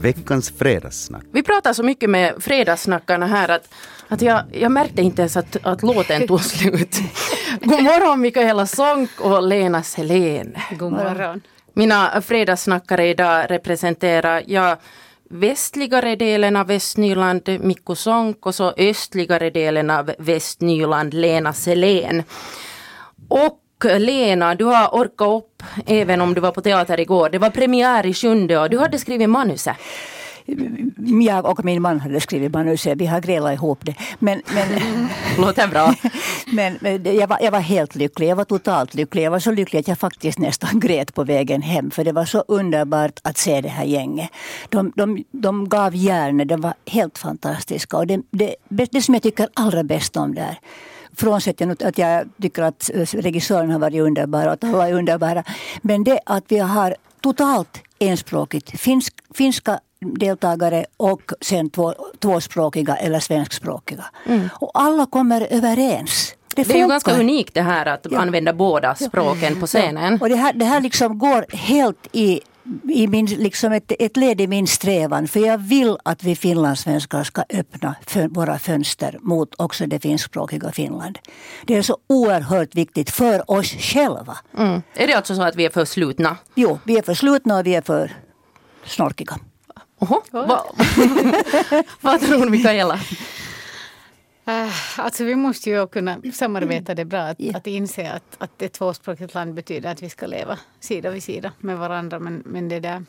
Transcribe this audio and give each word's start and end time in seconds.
veckans 0.00 0.50
fredagssnack. 0.58 1.24
Vi 1.32 1.42
pratar 1.42 1.72
så 1.72 1.82
mycket 1.82 2.10
med 2.10 2.34
fredagssnackarna 2.42 3.26
här 3.26 3.48
att, 3.48 3.74
att 4.08 4.22
jag, 4.22 4.42
jag 4.52 4.72
märkte 4.72 5.02
inte 5.02 5.22
ens 5.22 5.36
att, 5.36 5.56
att 5.62 5.82
låten 5.82 6.26
tog 6.26 6.40
slut. 6.40 6.96
God 7.60 7.82
morgon 7.82 8.20
Mikaela 8.20 8.66
Sonck 8.66 9.20
och 9.20 9.42
Lena 9.42 9.82
Selén. 9.82 10.54
God 10.78 10.92
morgon. 10.92 11.40
Mina 11.72 12.22
fredagssnackare 12.22 13.08
idag 13.08 13.50
representerar 13.50 14.42
jag 14.46 14.76
västligare 15.30 16.16
delen 16.16 16.56
av 16.56 16.66
Västnyland, 16.66 17.58
Mikko 17.60 17.94
Sonck 17.94 18.46
och 18.46 18.54
så 18.54 18.72
östligare 18.76 19.50
delen 19.50 19.90
av 19.90 20.12
Västnyland, 20.18 21.14
Lena 21.14 21.52
Selén. 21.52 22.22
Och 23.28 23.60
Lena, 23.84 24.54
du 24.54 24.64
har 24.64 24.88
orkat 24.88 25.28
upp 25.28 25.62
även 25.86 26.20
om 26.20 26.34
du 26.34 26.40
var 26.40 26.52
på 26.52 26.60
teater 26.60 27.00
igår. 27.00 27.30
Det 27.30 27.38
var 27.38 27.50
premiär 27.50 28.06
i 28.06 28.14
sjunde 28.14 28.58
och 28.58 28.70
du 28.70 28.78
hade 28.78 28.98
skrivit 28.98 29.30
manuset. 29.30 29.76
Jag 31.20 31.46
och 31.46 31.64
min 31.64 31.82
man 31.82 32.00
hade 32.00 32.20
skrivit 32.20 32.52
manuset, 32.52 32.98
vi 32.98 33.06
har 33.06 33.20
grälat 33.20 33.54
ihop 33.54 33.78
det. 33.84 33.94
Men, 34.18 34.42
men, 34.54 35.08
Låter 35.38 35.68
bra. 35.68 35.94
men, 36.52 36.78
men 36.80 37.16
jag, 37.16 37.26
var, 37.26 37.38
jag 37.40 37.50
var 37.50 37.60
helt 37.60 37.94
lycklig, 37.94 38.28
jag 38.28 38.36
var 38.36 38.44
totalt 38.44 38.94
lycklig. 38.94 39.22
Jag 39.22 39.30
var 39.30 39.38
så 39.38 39.50
lycklig 39.50 39.80
att 39.80 39.88
jag 39.88 39.98
faktiskt 39.98 40.38
nästan 40.38 40.80
grät 40.80 41.14
på 41.14 41.24
vägen 41.24 41.62
hem. 41.62 41.90
För 41.90 42.04
det 42.04 42.12
var 42.12 42.24
så 42.24 42.44
underbart 42.48 43.20
att 43.24 43.38
se 43.38 43.60
det 43.60 43.68
här 43.68 43.84
gänget. 43.84 44.30
De, 44.68 44.92
de, 44.96 45.24
de 45.30 45.68
gav 45.68 45.96
järnet, 45.96 46.48
de 46.48 46.60
var 46.60 46.74
helt 46.86 47.18
fantastiska. 47.18 47.96
Och 47.96 48.06
det, 48.06 48.20
det, 48.30 48.54
det 48.68 49.02
som 49.02 49.14
jag 49.14 49.22
tycker 49.22 49.48
allra 49.54 49.82
bäst 49.82 50.16
om 50.16 50.34
där 50.34 50.58
Frånsett 51.18 51.82
att 51.82 51.98
jag 51.98 52.28
tycker 52.42 52.62
att 52.62 52.90
regissören 53.12 53.70
har 53.70 53.78
varit 53.78 54.00
underbar 54.00 54.46
och 54.46 54.52
att 54.52 54.64
alla 54.64 54.88
är 54.88 54.92
underbara. 54.92 55.44
Men 55.82 56.04
det 56.04 56.20
att 56.26 56.44
vi 56.48 56.58
har 56.58 56.96
totalt 57.20 57.80
enspråkigt 57.98 58.80
finsk, 58.80 59.14
finska 59.34 59.80
deltagare 60.00 60.84
och 60.96 61.22
sen 61.40 61.70
två, 61.70 61.94
tvåspråkiga 62.18 62.96
eller 62.96 63.20
svenskspråkiga. 63.20 64.04
Mm. 64.26 64.48
Och 64.54 64.70
alla 64.74 65.06
kommer 65.06 65.46
överens. 65.50 66.34
Det, 66.54 66.62
det 66.68 66.74
är 66.74 66.78
ju 66.78 66.88
ganska 66.88 67.20
unikt 67.20 67.54
det 67.54 67.62
här 67.62 67.86
att 67.86 68.06
ja. 68.10 68.18
använda 68.18 68.52
båda 68.52 68.94
språken 68.94 69.54
ja. 69.54 69.60
på 69.60 69.66
scenen. 69.66 70.12
Ja. 70.12 70.18
Och 70.20 70.28
det 70.28 70.36
här, 70.36 70.52
det 70.52 70.64
här 70.64 70.80
liksom 70.80 71.18
går 71.18 71.56
helt 71.56 72.08
i 72.12 72.40
i 72.90 73.06
min, 73.06 73.26
liksom 73.26 73.72
ett, 73.72 73.92
ett 73.98 74.16
led 74.16 74.40
i 74.40 74.46
min 74.46 74.66
strävan. 74.66 75.28
För 75.28 75.40
jag 75.40 75.58
vill 75.58 75.96
att 76.04 76.24
vi 76.24 76.36
finlandssvenskar 76.36 77.24
ska 77.24 77.44
öppna 77.50 77.94
för 78.06 78.28
våra 78.28 78.58
fönster 78.58 79.18
mot 79.20 79.54
också 79.56 79.86
det 79.86 80.00
finskspråkiga 80.00 80.72
Finland. 80.72 81.18
Det 81.64 81.76
är 81.76 81.82
så 81.82 81.98
oerhört 82.06 82.74
viktigt 82.74 83.10
för 83.10 83.50
oss 83.50 83.66
själva. 83.66 84.36
Mm. 84.58 84.82
Är 84.94 85.06
det 85.06 85.14
alltså 85.14 85.34
så 85.34 85.42
att 85.42 85.56
vi 85.56 85.64
är 85.64 85.70
för 85.70 85.84
slutna? 85.84 86.36
Jo, 86.54 86.78
vi 86.84 86.98
är 86.98 87.02
för 87.02 87.14
slutna 87.14 87.58
och 87.58 87.66
vi 87.66 87.74
är 87.74 87.82
för 87.82 88.16
snorkiga. 88.84 89.38
Oho. 90.00 90.22
Va? 90.30 90.64
Vad 92.00 92.20
tror 92.20 92.50
Mikaela? 92.50 93.00
Uh, 94.48 95.00
alltså 95.00 95.24
vi 95.24 95.36
måste 95.36 95.70
ju 95.70 95.86
kunna 95.86 96.22
samarbeta 96.32 96.94
det 96.94 97.04
bra. 97.04 97.20
Att, 97.20 97.40
yeah. 97.40 97.56
att 97.56 97.66
inse 97.66 98.12
att, 98.12 98.36
att 98.38 98.62
ett 98.62 98.72
tvåspråkigt 98.72 99.34
land 99.34 99.54
betyder 99.54 99.90
att 99.90 100.02
vi 100.02 100.10
ska 100.10 100.26
leva 100.26 100.58
sida 100.80 101.10
vid 101.10 101.22
sida 101.22 101.52
med 101.58 101.78
varandra. 101.78 102.18
Men, 102.18 102.42
men 102.46 102.68
det 102.68 102.80
där... 102.80 103.04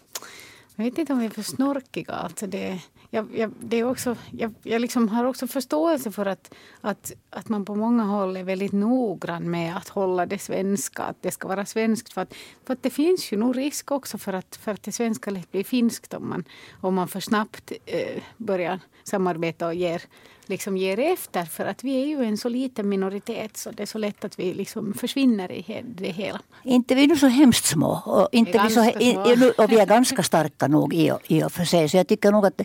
Jag 0.76 0.86
vet 0.86 0.98
inte 0.98 1.14
om 1.14 1.20
vi 1.20 1.26
är 1.26 1.30
för 1.30 1.42
snorkiga. 1.42 2.14
Alltså 2.14 2.48
det, 2.48 2.80
jag, 3.10 3.28
jag, 3.36 3.52
det 3.60 3.78
är 3.78 3.84
också, 3.84 4.16
jag, 4.32 4.54
jag 4.64 4.82
liksom 4.82 5.10
har 5.10 5.24
också 5.24 5.48
förståelse 5.48 6.12
för 6.12 6.26
att, 6.26 6.54
att, 6.82 7.12
att 7.30 7.50
man 7.50 7.66
på 7.66 7.76
många 7.76 8.04
håll 8.04 8.38
är 8.38 8.44
väldigt 8.44 8.72
noggrann 8.72 9.52
med 9.52 9.78
att 9.78 9.90
hålla 9.90 10.26
det 10.26 10.40
svenska, 10.40 11.04
att 11.04 11.22
det 11.22 11.32
ska 11.32 11.48
vara 11.48 11.66
svenskt. 11.66 12.14
För 12.14 12.22
att, 12.22 12.34
för 12.66 12.74
att 12.74 12.84
det 12.84 12.90
finns 12.90 13.34
ju 13.34 13.38
nog 13.38 13.58
risk 13.58 13.92
också 13.92 14.18
för 14.18 14.34
att, 14.34 14.56
för 14.56 14.72
att 14.72 14.84
det 14.84 14.92
svenska 14.92 15.32
lätt 15.32 15.52
blir 15.52 15.64
finskt 15.64 16.14
om 16.14 16.30
man, 16.30 16.44
om 16.82 16.96
man 16.96 17.08
för 17.08 17.20
snabbt 17.20 17.72
eh, 17.86 18.24
börjar 18.38 18.80
samarbeta 19.04 19.68
och 19.68 19.74
ger 19.74 20.02
liksom 20.50 20.78
ger 20.78 21.00
efter. 21.00 21.46
För 21.46 21.66
att 21.66 21.84
vi 21.84 22.02
är 22.02 22.06
ju 22.06 22.24
en 22.24 22.38
så 22.38 22.50
liten 22.50 22.90
minoritet 22.90 23.58
så 23.58 23.72
det 23.72 23.84
är 23.84 23.88
så 23.88 23.98
lätt 23.98 24.26
att 24.26 24.40
vi 24.40 24.54
liksom 24.54 24.94
försvinner 24.94 25.52
i 25.52 25.84
det 25.96 26.12
hela. 26.12 26.40
Inte 26.64 26.96
vi 26.96 27.04
är 27.04 27.08
nu 27.08 27.18
så 27.18 27.28
hemskt 27.28 27.66
små. 27.66 28.02
Och, 28.06 28.30
inte 28.32 28.62
vi, 28.68 28.74
så, 28.74 28.84
i, 28.84 29.16
och 29.58 29.72
vi 29.72 29.80
är 29.80 29.86
ganska 29.86 30.24
starka 30.24 30.68
nog 30.68 30.94
i, 30.94 31.12
i 31.28 31.44
och 31.44 31.52
för 31.52 31.66
sig. 31.66 31.90
Så 31.90 31.98
jag 31.98 32.08
tycker 32.08 32.32
nog 32.32 32.46
att 32.46 32.62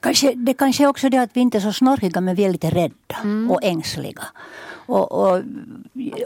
kanske, 0.00 0.32
det 0.34 0.54
kanske 0.54 0.84
är 0.84 0.88
också 0.88 1.08
det 1.08 1.18
att 1.18 1.30
vi 1.32 1.40
inte 1.40 1.58
är 1.58 1.60
så 1.60 1.72
snorkiga 1.72 2.20
men 2.20 2.34
vi 2.34 2.44
är 2.44 2.52
lite 2.52 2.70
rädda 2.70 3.16
mm. 3.22 3.50
och 3.50 3.64
ängsliga. 3.64 4.22
Och, 4.86 5.12
och, 5.12 5.42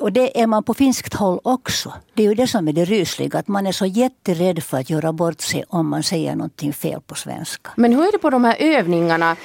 och, 0.01 0.13
det 0.13 0.41
är 0.41 0.47
man 0.47 0.63
på 0.63 0.75
finskt 0.75 1.15
håll 1.15 1.41
också. 1.43 1.93
Det 2.15 2.23
är 2.23 2.29
ju 2.29 2.35
det 2.35 2.47
som 2.47 2.69
är 2.69 2.73
det 2.73 2.85
rysliga, 2.85 3.39
att 3.39 3.49
man 3.49 3.67
är 3.67 3.73
så 3.73 3.87
jätterädd 3.87 4.63
för 4.63 4.79
att 4.79 4.91
göra 4.91 5.13
bort 5.13 5.41
sig 5.41 5.65
om 5.69 5.89
man 5.89 6.03
säger 6.03 6.37
någonting 6.37 6.73
fel 6.73 7.01
på 7.07 7.15
svenska. 7.15 7.71
Men 7.77 7.93
hur 7.93 8.09
är 8.09 8.13
det 8.13 8.19
på 8.19 8.31
de 8.31 8.45
här 8.45 8.57
övningarna? 8.59 9.37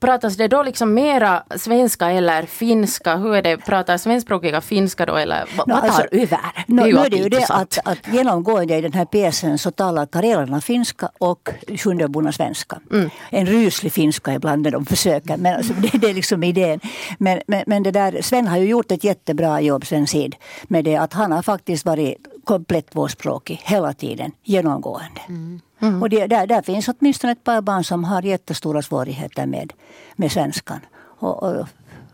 Pratas 0.00 0.36
det 0.36 0.48
då 0.48 0.62
liksom 0.62 0.94
mera 0.94 1.42
svenska 1.56 2.10
eller 2.10 2.42
finska? 2.42 3.16
Hur 3.16 3.34
är 3.34 3.42
det, 3.42 3.56
pratar 3.56 3.96
svenskspråkiga 3.98 4.60
finska 4.60 5.06
då 5.06 5.16
eller 5.16 5.48
vad, 5.56 5.68
no, 5.68 5.74
tar 5.74 5.80
alltså, 5.80 6.02
över? 6.12 6.38
No, 6.66 6.82
det 6.82 6.88
är 6.88 7.22
ju 7.22 7.28
det, 7.28 7.36
är 7.36 7.40
det 7.40 7.46
att, 7.48 7.78
att 7.84 7.98
genomgående 8.12 8.76
i 8.76 8.80
den 8.80 8.92
här 8.92 9.04
pjäsen 9.04 9.58
så 9.58 9.70
talar 9.70 10.06
karelerna 10.06 10.60
finska 10.60 11.08
och 11.18 11.48
sjundeborna 11.78 12.32
svenska. 12.32 12.80
Mm. 12.90 13.10
En 13.30 13.46
ryslig 13.46 13.92
finska 13.92 14.34
ibland 14.34 14.62
när 14.62 14.70
de 14.70 14.86
försöker, 14.86 15.36
men 15.36 15.56
alltså, 15.56 15.72
det, 15.78 15.98
det, 15.98 16.10
är 16.10 16.14
liksom 16.14 16.44
idén. 16.44 16.80
Men, 17.18 17.40
men, 17.46 17.64
men 17.66 17.82
det 17.82 17.90
där, 17.90 18.22
Sven 18.22 18.46
har 18.46 18.57
ju 18.58 18.68
gjort 18.68 18.92
ett 18.92 19.04
jättebra 19.04 19.60
jobb 19.60 19.86
sen 19.86 20.06
Sid 20.06 20.36
med 20.64 20.84
det 20.84 20.96
att 20.96 21.12
han 21.12 21.32
har 21.32 21.42
faktiskt 21.42 21.84
varit 21.84 22.16
komplett 22.44 22.90
tvåspråkig 22.90 23.60
hela 23.64 23.92
tiden, 23.92 24.32
genomgående. 24.42 25.20
Mm. 25.28 25.60
Mm. 25.80 26.02
Och 26.02 26.10
det, 26.10 26.26
där, 26.26 26.46
där 26.46 26.62
finns 26.62 26.88
åtminstone 26.88 27.32
ett 27.32 27.44
par 27.44 27.60
barn 27.60 27.84
som 27.84 28.04
har 28.04 28.22
jättestora 28.22 28.82
svårigheter 28.82 29.46
med, 29.46 29.72
med 30.16 30.32
svenskan. 30.32 30.80
Och, 31.20 31.42
och 31.42 31.66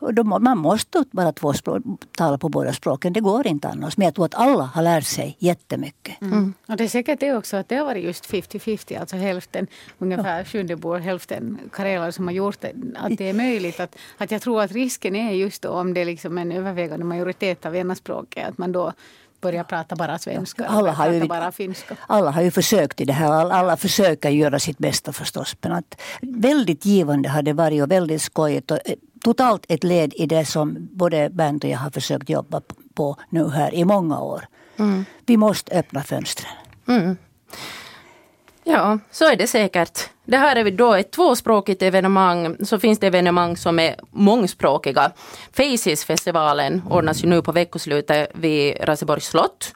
och 0.05 0.15
då, 0.15 0.25
man 0.25 0.59
måste 0.59 1.05
bara 1.11 1.33
två 1.33 1.53
språk, 1.53 1.83
tala 2.17 2.39
på 2.39 2.49
båda 2.49 2.73
språken. 2.73 3.13
Det 3.13 3.21
går 3.21 3.47
inte 3.47 3.69
annars. 3.69 3.97
Men 3.97 4.05
jag 4.05 4.15
tror 4.15 4.25
att 4.25 4.35
alla 4.35 4.65
har 4.65 4.83
lärt 4.83 5.05
sig 5.07 5.37
jättemycket. 5.39 6.21
Mm. 6.21 6.33
Mm. 6.33 6.55
Och 6.67 6.77
det 6.77 6.85
är 6.85 6.89
säkert 6.89 7.21
det 7.21 7.37
också 7.37 7.57
att 7.57 7.69
det 7.69 7.77
har 7.77 7.85
varit 7.85 8.05
just 8.05 8.31
50-50. 8.31 9.01
Alltså 9.01 9.17
hälften 9.17 9.67
ungefär 9.99 10.39
ja. 10.39 10.45
sjundebor, 10.45 10.99
hälften 10.99 11.59
karelare 11.73 12.13
som 12.13 12.27
har 12.27 12.35
gjort 12.35 12.61
det. 12.61 12.73
Att 12.97 13.19
det 13.19 13.29
är 13.29 13.35
möjligt. 13.35 13.81
Att, 13.81 13.97
att 14.19 14.31
jag 14.31 14.43
tror 14.43 14.63
att 14.63 14.73
risken 14.73 15.17
är 15.17 15.33
just 15.33 15.63
då 15.63 15.69
om 15.69 15.95
det 15.95 16.01
är 16.01 16.05
liksom 16.05 16.39
en 16.39 16.53
övervägande 16.53 17.05
majoritet 17.05 17.67
av 17.67 17.77
ena 17.77 17.95
språket. 17.95 18.49
Att 18.49 18.59
man 18.59 18.73
då 18.73 18.93
börja 19.45 19.65
prata 19.65 19.97
bara 19.97 20.19
svenska. 20.19 20.67
Alla 20.67 20.93
har, 20.93 21.13
ju, 21.13 21.27
bara 21.27 21.53
finska. 21.53 21.97
alla 22.07 22.31
har 22.31 22.43
ju 22.43 22.51
försökt 22.51 23.01
i 23.01 23.05
det 23.05 23.13
här. 23.13 23.51
Alla 23.51 23.77
försöker 23.77 24.31
göra 24.31 24.59
sitt 24.59 24.79
bästa 24.79 25.13
förstås. 25.13 25.57
Men 25.61 25.73
att 25.73 26.01
väldigt 26.21 26.85
givande 26.85 27.29
har 27.29 27.43
det 27.43 27.53
varit 27.53 27.83
och 27.83 27.91
väldigt 27.91 28.23
skojigt. 28.23 28.71
Och 28.71 28.79
eh, 28.85 28.95
totalt 29.25 29.65
ett 29.69 29.85
led 29.85 30.13
i 30.17 30.27
det 30.27 30.45
som 30.45 30.89
både 30.93 31.31
Bernt 31.31 31.65
och 31.65 31.71
jag 31.71 31.79
har 31.79 31.91
försökt 31.91 32.29
jobba 32.29 32.61
på 32.95 33.17
nu 33.31 33.49
här 33.49 33.75
i 33.75 33.85
många 33.85 34.21
år. 34.21 34.47
Mm. 34.77 35.05
Vi 35.27 35.37
måste 35.37 35.79
öppna 35.79 36.03
fönstren. 36.03 36.53
Mm. 36.89 37.17
Ja, 38.65 38.99
så 39.11 39.25
är 39.25 39.37
det 39.37 39.47
säkert. 39.47 40.01
Det 40.25 40.37
här 40.37 40.57
är 40.57 40.71
då 40.71 40.95
ett 40.95 41.11
tvåspråkigt 41.13 41.83
evenemang. 41.83 42.57
Så 42.65 42.79
finns 42.79 42.99
det 42.99 43.07
evenemang 43.07 43.57
som 43.57 43.79
är 43.79 43.97
mångspråkiga. 44.11 45.13
Faces-festivalen 45.53 46.83
ordnas 46.91 47.25
ju 47.25 47.29
nu 47.29 47.43
på 47.43 47.53
veckoslutet 47.53 48.31
vid 48.35 48.77
Raseborgs 48.81 49.27
slott. 49.27 49.75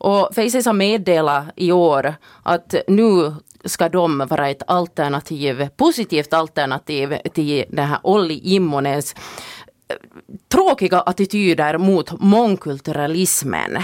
Och 0.00 0.34
Faces 0.34 0.66
har 0.66 0.72
meddelat 0.72 1.44
i 1.56 1.72
år 1.72 2.14
att 2.42 2.74
nu 2.88 3.34
ska 3.64 3.88
de 3.88 4.18
vara 4.18 4.48
ett 4.48 4.62
alternativ, 4.66 5.68
positivt 5.76 6.32
alternativ 6.32 7.16
till 7.34 7.64
den 7.68 7.86
här 7.86 7.98
Olli 8.02 8.40
Immonens 8.54 9.14
eh, 9.88 9.96
tråkiga 10.48 11.00
attityder 11.00 11.78
mot 11.78 12.20
mångkulturalismen. 12.20 13.78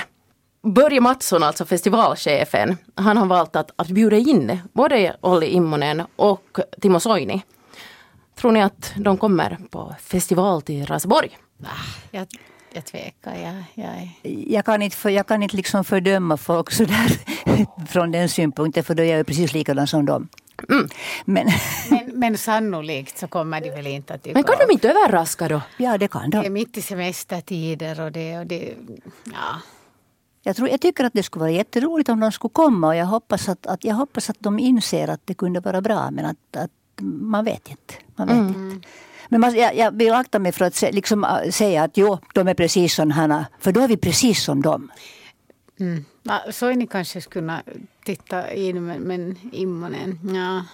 Börje 0.62 1.00
Mattsson, 1.00 1.42
alltså 1.42 1.64
festivalchefen, 1.64 2.76
han 2.94 3.16
har 3.16 3.26
valt 3.26 3.56
att, 3.56 3.70
att 3.76 3.88
bjuda 3.88 4.16
in 4.16 4.58
både 4.72 5.16
Olli 5.20 5.46
Immonen 5.46 6.02
och 6.16 6.58
Timo 6.80 7.00
Soini. 7.00 7.42
Tror 8.36 8.52
ni 8.52 8.62
att 8.62 8.92
de 8.96 9.16
kommer 9.16 9.58
på 9.70 9.94
festival 10.00 10.62
till 10.62 10.86
Raseborg? 10.86 11.38
Ah, 11.64 11.68
jag, 12.10 12.26
jag 12.76 12.84
tvekar. 12.84 13.34
Jag, 13.34 13.64
jag, 13.74 14.10
jag 14.48 14.64
kan 14.64 14.82
inte, 14.82 14.96
för, 14.96 15.10
jag 15.10 15.26
kan 15.26 15.42
inte 15.42 15.56
liksom 15.56 15.84
fördöma 15.84 16.36
folk 16.36 16.70
sådär 16.70 17.18
från 17.88 18.12
den 18.12 18.28
synpunkten 18.28 18.84
för 18.84 18.94
då 18.94 19.02
är 19.02 19.16
jag 19.16 19.26
precis 19.26 19.52
likadan 19.52 19.86
som 19.86 20.06
dem. 20.06 20.28
Mm. 20.68 20.88
Men, 21.24 21.46
men, 21.90 22.18
men 22.18 22.38
sannolikt 22.38 23.18
så 23.18 23.26
kommer 23.26 23.60
de 23.60 23.70
väl 23.70 23.86
inte 23.86 24.14
att 24.14 24.22
dyka 24.22 24.34
Men 24.34 24.44
kan 24.44 24.56
de 24.68 24.72
inte 24.72 24.90
överraska 24.90 25.48
då? 25.48 25.62
Ja, 25.76 25.98
det 25.98 26.08
kan 26.08 26.30
de. 26.30 26.40
Det 26.40 26.46
är 26.46 26.50
mitt 26.50 26.76
i 26.76 26.82
semestertider 26.82 28.00
och 28.00 28.12
det... 28.12 28.38
Och 28.38 28.46
det 28.46 28.74
ja. 29.24 29.60
Jag, 30.42 30.56
tror, 30.56 30.68
jag 30.68 30.80
tycker 30.80 31.04
att 31.04 31.12
det 31.12 31.22
skulle 31.22 31.40
vara 31.40 31.50
jätteroligt 31.50 32.08
om 32.08 32.20
de 32.20 32.32
skulle 32.32 32.52
komma 32.52 32.86
och 32.86 32.96
jag 32.96 33.06
hoppas 33.06 33.48
att, 33.48 33.66
att, 33.66 33.84
jag 33.84 33.94
hoppas 33.94 34.30
att 34.30 34.36
de 34.38 34.58
inser 34.58 35.08
att 35.08 35.20
det 35.24 35.34
kunde 35.34 35.60
vara 35.60 35.80
bra 35.80 36.10
men 36.10 36.24
att, 36.24 36.56
att 36.56 36.70
man 37.02 37.44
vet 37.44 37.70
inte. 37.70 37.94
Man 38.16 38.28
vet 38.28 38.36
mm. 38.36 38.70
inte. 38.70 38.88
Men 39.28 39.40
man, 39.40 39.54
jag, 39.54 39.76
jag, 39.76 39.98
vill 39.98 40.12
akta 40.12 40.38
mig 40.38 40.52
för 40.52 40.64
att 40.64 40.74
se, 40.74 40.92
liksom, 40.92 41.24
äh, 41.24 41.50
säga 41.50 41.82
att 41.82 41.96
jo, 41.96 42.18
de 42.34 42.48
är 42.48 42.54
precis 42.54 42.94
sådana, 42.94 43.46
för 43.60 43.72
då 43.72 43.80
är 43.80 43.88
vi 43.88 43.96
precis 43.96 44.42
som 44.42 44.62
dem. 44.62 44.90
Mm. 45.80 46.04
Ja, 46.22 46.42
så 46.50 46.66
är 46.66 46.74
ni 46.74 46.86
kanske 46.86 47.20
skulle 47.20 47.62
titta 48.04 48.52
in, 48.52 48.86
men, 48.86 49.00
men 49.00 49.38
Immonen, 49.52 50.20
ja. 50.34 50.64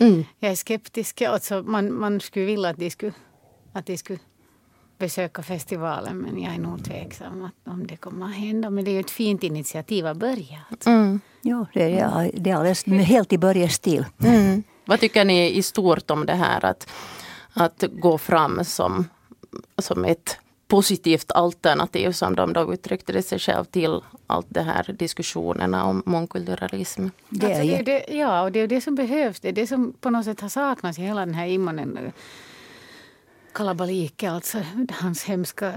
Mm. 0.00 0.24
Jag 0.38 0.52
är 0.52 0.56
skeptisk. 0.56 1.22
Alltså 1.22 1.62
man, 1.62 1.92
man 1.94 2.20
skulle 2.20 2.46
vilja 2.46 2.70
att 2.70 2.76
de 2.76 2.90
skulle, 2.90 3.12
att 3.72 3.86
de 3.86 3.98
skulle 3.98 4.18
besöka 4.98 5.42
festivalen 5.42 6.18
men 6.18 6.42
jag 6.42 6.54
är 6.54 6.58
nog 6.58 6.84
tveksam 6.84 7.44
att 7.44 7.72
om 7.72 7.86
det 7.86 7.96
kommer 7.96 8.26
att 8.26 8.34
hända. 8.34 8.70
Men 8.70 8.84
det 8.84 8.90
är 8.90 8.92
ju 8.92 9.00
ett 9.00 9.10
fint 9.10 9.42
initiativ 9.42 10.06
att 10.06 10.16
börja. 10.16 10.58
Alltså. 10.70 10.90
Mm. 10.90 11.20
Ja, 11.42 11.66
det 11.72 11.98
är, 11.98 12.30
det 12.34 12.50
är 12.50 12.54
alldeles 12.54 12.86
helt 12.86 13.32
i 13.32 13.38
Börjes 13.38 13.74
stil. 13.74 14.04
Mm. 14.24 14.62
Vad 14.84 15.00
tycker 15.00 15.24
ni 15.24 15.50
i 15.50 15.62
stort 15.62 16.10
om 16.10 16.26
det 16.26 16.34
här 16.34 16.64
att, 16.64 16.90
att 17.54 17.84
gå 17.92 18.18
fram 18.18 18.64
som, 18.64 19.08
som 19.78 20.04
ett 20.04 20.38
positivt 20.68 21.32
alternativ 21.32 22.12
som 22.12 22.36
de 22.36 22.52
då 22.52 22.74
uttryckte 22.74 23.12
det 23.12 23.22
sig 23.22 23.38
själv 23.38 23.64
till 23.64 24.00
allt 24.26 24.46
det 24.48 24.62
här 24.62 24.94
diskussionerna 24.98 25.84
om 25.84 26.02
mångkulturalism. 26.06 27.06
Det 27.28 27.52
är, 27.52 27.60
alltså 27.60 27.76
det, 27.76 27.82
det, 27.82 28.16
ja, 28.16 28.42
och 28.42 28.52
det 28.52 28.60
är 28.60 28.66
det 28.66 28.80
som 28.80 28.94
behövs. 28.94 29.40
Det 29.40 29.48
är 29.48 29.52
det 29.52 29.66
som 29.66 29.92
på 30.00 30.10
något 30.10 30.24
sätt 30.24 30.40
har 30.40 30.48
saknats 30.48 30.98
i 30.98 31.02
hela 31.02 31.20
den 31.20 31.34
här 31.34 31.46
Immonen 31.46 32.12
kalabalik, 33.54 34.22
alltså 34.22 34.58
hans 34.90 35.24
hemska 35.24 35.72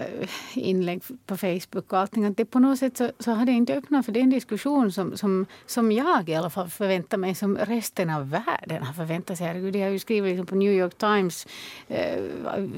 inlägg 0.54 1.02
på 1.26 1.38
Facebook 1.38 1.94
och 1.94 2.00
allting. 2.00 2.26
Att 2.26 2.38
det 2.38 2.46
på 2.46 2.60
något 2.60 2.80
sätt 2.80 2.98
så, 2.98 3.12
så 3.20 3.32
har 3.32 3.46
det 3.46 3.52
inte 3.52 3.74
öppnat 3.74 4.06
för 4.06 4.12
den 4.12 4.30
diskussion 4.30 4.92
som, 4.92 5.18
som, 5.18 5.46
som 5.66 5.92
jag 5.92 6.30
i 6.30 6.36
alla 6.36 6.50
fall 6.50 6.70
förväntar 6.70 7.18
mig, 7.18 7.36
som 7.36 7.58
resten 7.58 8.10
av 8.10 8.30
världen 8.30 8.84
har 8.84 8.94
förväntat 8.94 9.38
sig. 9.38 9.48
Herregud, 9.48 9.76
jag 9.76 9.86
har 9.86 9.92
ju 9.92 10.00
skrivit 10.00 10.30
liksom 10.30 10.46
på 10.46 10.56
New 10.56 10.72
York 10.72 10.98
Times, 10.98 11.48
eh, 11.88 12.24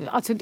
alltså 0.07 0.33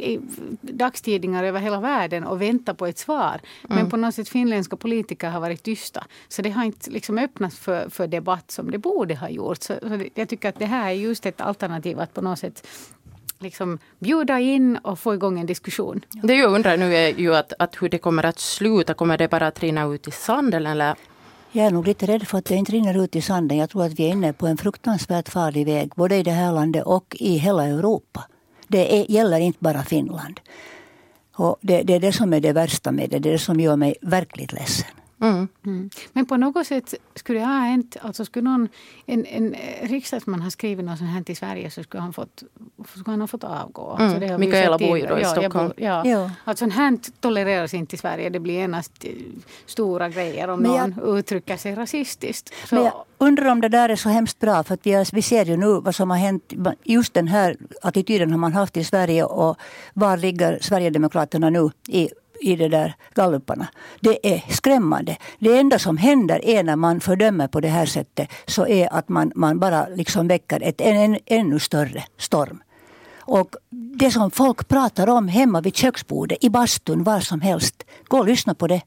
dagstidningar 0.62 1.44
över 1.44 1.60
hela 1.60 1.80
världen 1.80 2.24
och 2.24 2.42
väntat 2.42 2.78
på 2.78 2.86
ett 2.86 2.98
svar. 2.98 3.40
Men 3.64 3.78
mm. 3.78 3.90
på 3.90 3.98
något 3.98 4.16
sätt 4.16 4.30
finländska 4.30 4.76
politiker 4.76 5.30
har 5.30 5.40
varit 5.40 5.64
tysta. 5.64 6.06
Så 6.28 6.42
det 6.42 6.50
har 6.50 6.64
inte 6.64 6.92
liksom 6.92 7.18
öppnat 7.18 7.54
för, 7.54 7.90
för 7.90 8.08
debatt 8.08 8.52
som 8.52 8.72
det 8.72 8.78
borde 8.78 9.16
ha 9.16 9.30
gjort. 9.30 9.64
Så, 9.64 9.74
så 9.82 10.04
jag 10.14 10.30
tycker 10.30 10.50
att 10.50 10.60
det 10.60 10.66
här 10.66 10.90
är 10.90 10.94
just 10.94 11.26
ett 11.26 11.42
alternativ 11.42 12.00
att 12.00 12.14
på 12.14 12.22
något 12.22 12.40
sätt 12.40 12.68
liksom 13.40 13.80
bjuda 14.00 14.40
in 14.40 14.78
och 14.78 15.00
få 15.00 15.14
igång 15.14 15.40
en 15.40 15.46
diskussion. 15.46 16.06
Det 16.24 16.34
jag 16.34 16.52
undrar 16.52 16.78
nu 16.78 16.96
är 16.96 17.08
ju 17.08 17.36
att, 17.36 17.54
att 17.60 17.82
hur 17.82 17.90
det 17.90 17.98
kommer 17.98 18.26
att 18.26 18.40
sluta. 18.40 18.94
Kommer 18.94 19.18
det 19.18 19.28
bara 19.28 19.48
att 19.48 19.60
rinna 19.60 19.86
ut 19.86 20.08
i 20.08 20.12
sanden 20.12 20.66
eller? 20.66 20.96
Jag 21.52 21.66
är 21.66 21.72
nog 21.72 21.88
lite 21.88 22.06
rädd 22.06 22.28
för 22.28 22.38
att 22.38 22.46
det 22.46 22.56
inte 22.56 22.72
rinner 22.72 23.04
ut 23.04 23.16
i 23.16 23.22
sanden. 23.22 23.58
Jag 23.58 23.70
tror 23.70 23.86
att 23.86 24.00
vi 24.00 24.04
är 24.04 24.10
inne 24.10 24.34
på 24.34 24.48
en 24.48 24.58
fruktansvärt 24.58 25.30
farlig 25.30 25.66
väg, 25.66 25.92
både 25.96 26.16
i 26.16 26.24
det 26.24 26.32
här 26.32 26.52
landet 26.52 26.84
och 26.86 27.16
i 27.20 27.38
hela 27.38 27.66
Europa. 27.66 28.28
Det 28.68 29.00
är, 29.00 29.12
gäller 29.12 29.40
inte 29.40 29.60
bara 29.62 29.84
Finland. 29.84 30.40
Och 31.36 31.58
det, 31.62 31.82
det, 31.82 31.94
är 31.94 32.00
det 32.00 32.14
som 32.14 32.34
är 32.34 32.40
det 32.40 32.54
värsta 32.54 32.92
med 32.92 33.10
det. 33.10 33.20
Det 33.20 33.30
är 33.30 33.34
det 33.34 33.40
som 33.40 33.60
gör 33.60 33.76
mig 33.76 33.96
verkligt 34.02 34.54
ledsen. 34.54 34.88
Mm. 35.22 35.48
Mm. 35.66 35.90
Men 36.14 36.26
på 36.26 36.38
något 36.38 36.68
sätt 36.68 36.94
skulle 37.16 37.40
det 37.40 37.46
ha 37.46 37.60
hänt, 37.60 37.98
alltså 38.02 38.26
skulle 38.26 38.50
någon, 38.50 38.70
en, 39.06 39.26
en 39.26 39.56
riksdagsman 39.82 40.42
ha 40.42 40.50
skrivit 40.50 40.86
något 40.86 40.98
sånt 40.98 41.10
här 41.10 41.24
till 41.24 41.38
Sverige 41.38 41.72
så 41.72 41.84
skulle 41.84 42.02
han, 42.02 42.14
fått, 42.14 42.44
skulle 42.86 43.12
han 43.12 43.22
ha 43.22 43.28
fått 43.28 43.44
avgå. 43.44 43.96
Mm. 43.96 44.06
Alltså 44.06 44.20
det 44.20 44.38
Mikaela 44.38 44.78
bor 44.78 44.98
ju 44.98 45.06
då 45.06 45.18
i 45.20 45.22
ja, 45.22 45.30
Stockholm. 45.30 45.68
Bor, 45.68 45.74
ja. 45.78 46.06
ja. 46.06 46.32
Alltså 46.44 46.66
sånt 46.66 46.74
här 46.74 47.00
tolereras 47.20 47.74
inte 47.74 47.96
i 47.96 48.00
Sverige. 48.00 48.30
Det 48.30 48.40
blir 48.40 48.54
genast 48.54 49.06
eh, 49.06 49.12
stora 49.66 50.10
grejer 50.10 50.48
om 50.48 50.66
jag, 50.66 50.98
någon 50.98 51.18
uttrycker 51.18 51.58
sig 51.58 51.76
rasistiskt. 51.76 52.54
Så. 52.66 52.76
Men 52.76 52.84
jag 52.84 52.94
undrar 53.18 53.52
om 53.52 53.62
det 53.62 53.70
där 53.70 53.90
är 53.90 53.96
så 53.96 54.10
hemskt 54.10 54.40
bra 54.40 54.64
för 54.64 54.74
att 54.74 54.86
vi, 54.86 55.06
vi 55.14 55.22
ser 55.22 55.46
ju 55.46 55.58
nu 55.58 55.80
vad 55.82 55.96
som 55.96 56.10
har 56.10 56.18
hänt. 56.18 56.54
Just 56.84 57.14
den 57.14 57.28
här 57.28 57.58
attityden 57.82 58.32
har 58.32 58.38
man 58.38 58.54
haft 58.54 58.78
i 58.78 58.84
Sverige 58.84 59.24
och 59.24 59.58
var 59.94 60.18
ligger 60.18 60.60
Sverigedemokraterna 60.62 61.50
nu 61.50 61.70
i 61.88 62.10
i 62.42 62.56
det 62.56 62.68
där 62.68 62.96
galluparna. 63.14 63.68
Det 64.00 64.34
är 64.34 64.54
skrämmande. 64.54 65.18
Det 65.40 65.58
enda 65.58 65.80
som 65.80 65.98
händer 65.98 66.46
är 66.46 66.64
när 66.64 66.76
man 66.76 67.00
fördömer 67.00 67.48
på 67.48 67.60
det 67.60 67.68
här 67.68 67.86
sättet 67.86 68.30
så 68.46 68.68
är 68.68 68.94
att 68.94 69.10
man, 69.10 69.32
man 69.36 69.60
bara 69.60 69.88
liksom 69.88 70.28
väcker 70.28 70.64
ett, 70.64 70.82
en, 70.82 70.96
en 70.96 71.20
ännu 71.26 71.60
större 71.60 72.04
storm. 72.18 72.62
Och 73.28 73.56
det 73.70 74.12
som 74.12 74.32
folk 74.32 74.68
pratar 74.68 75.10
om 75.10 75.28
hemma 75.28 75.62
vid 75.62 75.76
köksbordet, 75.76 76.44
i 76.44 76.50
bastun, 76.50 77.04
var 77.04 77.20
som 77.20 77.42
helst. 77.42 77.84
Gå 78.08 78.18
och 78.18 78.26
lyssna 78.26 78.56
på 78.56 78.68
det. 78.68 78.82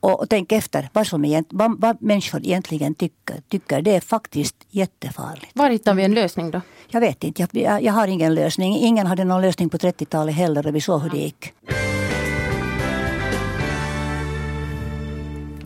Och, 0.00 0.20
och 0.20 0.28
tänk 0.28 0.52
efter 0.52 0.88
vad, 0.92 1.06
som 1.06 1.24
egent, 1.24 1.48
vad, 1.50 1.80
vad 1.80 2.02
människor 2.02 2.40
egentligen 2.40 2.94
tycker, 2.94 3.36
tycker. 3.48 3.82
Det 3.82 3.96
är 3.96 4.00
faktiskt 4.00 4.56
jättefarligt. 4.70 5.50
Var 5.54 5.70
hittar 5.70 5.94
vi 5.94 6.04
en 6.04 6.14
lösning 6.14 6.50
då? 6.50 6.60
Jag 6.88 7.00
vet 7.00 7.24
inte. 7.24 7.42
Jag, 7.42 7.48
jag, 7.52 7.82
jag 7.82 7.92
har 7.92 8.08
ingen 8.08 8.34
lösning. 8.34 8.76
Ingen 8.76 9.06
hade 9.06 9.24
någon 9.24 9.42
lösning 9.42 9.68
på 9.68 9.76
30-talet 9.78 10.34
heller 10.34 10.66
och 10.66 10.74
vi 10.74 10.80
såg 10.80 11.02
hur 11.02 11.10
det 11.10 11.18
gick. 11.18 11.52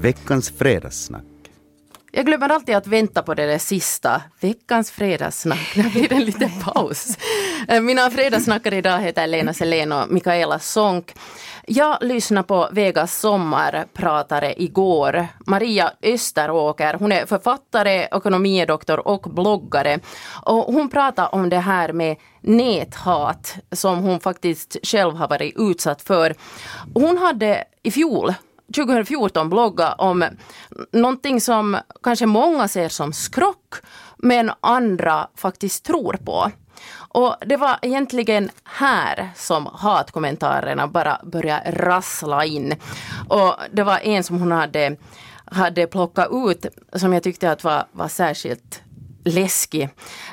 Veckans 0.02 0.50
fredagssnack. 0.58 1.24
Jag 2.12 2.26
glömmer 2.26 2.48
alltid 2.48 2.76
att 2.76 2.86
vänta 2.86 3.22
på 3.22 3.34
det 3.34 3.46
där 3.46 3.58
sista. 3.58 4.22
Veckans 4.40 4.90
fredagssnack. 4.90 5.72
Det 5.74 5.82
blir 5.92 6.12
en 6.12 6.24
liten 6.24 6.50
paus. 6.60 7.18
Eh, 7.68 7.80
mina 7.80 8.10
fredagssnackare 8.10 8.76
idag 8.76 9.00
heter 9.00 9.26
Lena 9.26 9.52
Selén 9.52 9.92
och 9.92 10.10
Mikaela 10.10 10.58
Sonk. 10.58 11.14
Jag 11.66 11.98
lyssnade 12.00 12.46
på 12.46 12.68
Vegas 12.72 13.20
sommarpratare 13.20 14.62
igår. 14.62 15.26
Maria 15.46 15.92
Österåker, 16.02 16.94
hon 16.94 17.12
är 17.12 17.26
författare, 17.26 18.08
ekonomidoktor 18.12 19.08
och 19.08 19.22
bloggare. 19.22 20.00
Och 20.42 20.74
hon 20.74 20.88
pratar 20.88 21.34
om 21.34 21.48
det 21.48 21.58
här 21.58 21.92
med 21.92 22.16
näthat 22.40 23.56
som 23.72 23.98
hon 23.98 24.20
faktiskt 24.20 24.76
själv 24.82 25.16
har 25.16 25.28
varit 25.28 25.54
utsatt 25.58 26.02
för. 26.02 26.34
Hon 26.94 27.18
hade 27.18 27.64
i 27.82 27.90
fjol 27.90 28.34
2014 28.74 29.48
blogga 29.48 29.92
om 29.92 30.24
någonting 30.92 31.40
som 31.40 31.78
kanske 32.02 32.26
många 32.26 32.68
ser 32.68 32.88
som 32.88 33.12
skrock 33.12 33.74
men 34.16 34.50
andra 34.60 35.28
faktiskt 35.36 35.84
tror 35.84 36.16
på. 36.24 36.50
Och 36.94 37.36
det 37.46 37.56
var 37.56 37.78
egentligen 37.82 38.50
här 38.64 39.30
som 39.36 39.68
hatkommentarerna 39.72 40.86
bara 40.86 41.20
började 41.24 41.70
rassla 41.70 42.44
in. 42.44 42.74
Och 43.28 43.54
det 43.72 43.82
var 43.82 43.98
en 43.98 44.24
som 44.24 44.38
hon 44.38 44.52
hade, 44.52 44.96
hade 45.44 45.86
plockat 45.86 46.28
ut 46.32 46.66
som 46.92 47.12
jag 47.12 47.22
tyckte 47.22 47.50
att 47.50 47.64
var, 47.64 47.84
var 47.92 48.08
särskilt 48.08 48.82
läskig. 49.24 49.82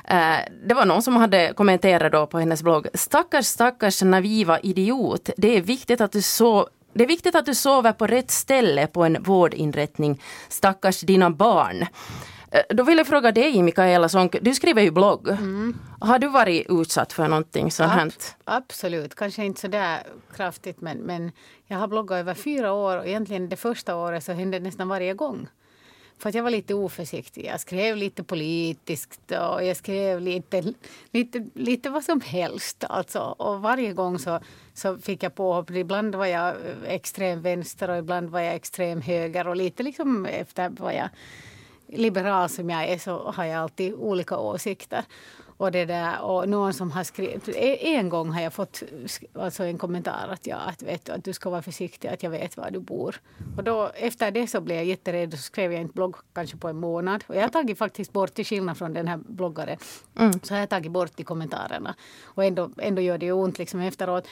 Eh, 0.07 0.37
det 0.67 0.73
var 0.73 0.85
någon 0.85 1.01
som 1.01 1.15
hade 1.15 1.53
kommenterat 1.55 2.11
då 2.11 2.27
på 2.27 2.39
hennes 2.39 2.63
blogg. 2.63 2.87
Stackars 2.93 3.45
stackars 3.45 4.01
naiva 4.01 4.59
idiot. 4.59 5.29
Det 5.37 5.57
är 5.57 5.61
viktigt 5.61 6.01
att 6.01 6.11
du 6.11 6.21
så 6.21 6.67
det 6.99 7.03
är 7.05 7.07
viktigt 7.07 7.35
att 7.35 7.45
du 7.45 7.55
sover 7.55 7.93
på 7.93 8.07
rätt 8.07 8.31
ställe 8.31 8.87
på 8.87 9.03
en 9.03 9.23
vårdinrättning. 9.23 10.21
Stackars 10.49 11.01
dina 11.01 11.29
barn. 11.29 11.81
Eh, 12.51 12.61
då 12.69 12.83
vill 12.83 12.97
jag 12.97 13.07
fråga 13.07 13.31
dig 13.31 13.63
Mikaela 13.63 14.09
Sonk, 14.09 14.35
du 14.41 14.53
skriver 14.53 14.81
ju 14.81 14.91
blogg. 14.91 15.27
Mm. 15.27 15.77
Har 15.99 16.19
du 16.19 16.27
varit 16.27 16.65
utsatt 16.69 17.13
för 17.13 17.27
någonting 17.27 17.71
sånt 17.71 17.91
här? 17.91 18.11
Absolut, 18.43 19.15
kanske 19.15 19.45
inte 19.45 19.61
så 19.61 19.67
där 19.67 20.03
kraftigt 20.35 20.81
men, 20.81 20.97
men 20.97 21.31
jag 21.65 21.77
har 21.77 21.87
bloggat 21.87 22.15
över 22.15 22.33
fyra 22.33 22.73
år 22.73 22.97
och 22.97 23.07
egentligen 23.07 23.49
det 23.49 23.55
första 23.55 23.95
året 23.95 24.23
så 24.23 24.31
hände 24.31 24.59
det 24.59 24.63
nästan 24.63 24.87
varje 24.87 25.13
gång. 25.13 25.47
För 26.19 26.29
att 26.29 26.35
jag 26.35 26.43
var 26.43 26.51
lite 26.51 26.73
oförsiktig. 26.73 27.45
Jag 27.45 27.59
skrev 27.59 27.97
lite 27.97 28.23
politiskt 28.23 29.31
och 29.31 29.63
jag 29.63 29.77
skrev 29.77 30.21
lite, 30.21 30.73
lite, 31.11 31.45
lite 31.53 31.89
vad 31.89 32.03
som 32.03 32.21
helst. 32.21 32.83
Alltså. 32.89 33.19
Och 33.19 33.61
varje 33.61 33.93
gång 33.93 34.19
så, 34.19 34.39
så 34.73 34.97
fick 34.97 35.23
jag 35.23 35.35
påhopp. 35.35 35.71
Ibland 35.71 36.15
var 36.15 36.25
jag 36.25 36.55
extrem 36.85 37.41
vänster 37.41 37.89
och 37.89 37.97
ibland 37.97 38.29
var 38.29 38.39
jag 38.39 38.55
extrem 38.55 39.01
höger. 39.01 39.47
Och 39.47 39.55
lite 39.55 39.83
liksom 39.83 40.25
efter 40.25 40.69
vad 40.69 40.95
jag 40.95 41.09
liberal 41.87 42.49
som 42.49 42.69
jag 42.69 42.83
är 42.83 42.97
så 42.97 43.31
har 43.31 43.45
jag 43.45 43.61
alltid 43.61 43.93
olika 43.93 44.37
åsikter. 44.37 45.03
Och, 45.59 45.71
det 45.71 45.85
där, 45.85 46.21
och 46.21 46.49
någon 46.49 46.73
som 46.73 46.91
har 46.91 47.03
skrivit... 47.03 47.49
En 47.55 48.09
gång 48.09 48.31
har 48.31 48.41
jag 48.41 48.53
fått 48.53 48.83
alltså 49.33 49.63
en 49.63 49.77
kommentar 49.77 50.27
att, 50.31 50.47
ja, 50.47 50.55
att, 50.55 50.83
vet 50.83 51.09
att 51.09 51.23
du 51.23 51.33
ska 51.33 51.49
vara 51.49 51.61
försiktig, 51.61 52.07
att 52.07 52.23
jag 52.23 52.29
vet 52.29 52.57
var 52.57 52.71
du 52.71 52.79
bor. 52.79 53.21
Och 53.57 53.63
då, 53.63 53.91
efter 53.95 54.31
det 54.31 54.47
så 54.47 54.61
blev 54.61 54.77
jag 54.77 54.85
jätterädd 54.85 55.33
och 55.33 55.39
skrev 55.39 55.71
jag 55.71 55.81
inte 55.81 55.93
blogg 55.93 56.15
kanske 56.33 56.57
på 56.57 56.67
en 56.67 56.75
månad. 56.75 57.23
Och 57.27 57.35
jag 57.35 57.41
har 57.41 57.49
tagit 57.49 57.77
faktiskt 57.77 58.13
bort, 58.13 58.33
till 58.33 58.45
skillnad 58.45 58.77
från 58.77 58.93
den 58.93 59.07
här 59.07 59.17
bloggaren, 59.17 59.77
mm. 60.19 60.33
så 60.43 60.53
har 60.53 60.59
jag 60.59 60.69
tagit 60.69 60.91
bort 60.91 61.19
i 61.19 61.23
kommentarerna. 61.23 61.95
Och 62.23 62.45
ändå, 62.45 62.69
ändå 62.77 63.01
gör 63.01 63.17
det 63.17 63.25
ju 63.25 63.31
ont 63.31 63.57
liksom 63.57 63.79
efteråt. 63.79 64.27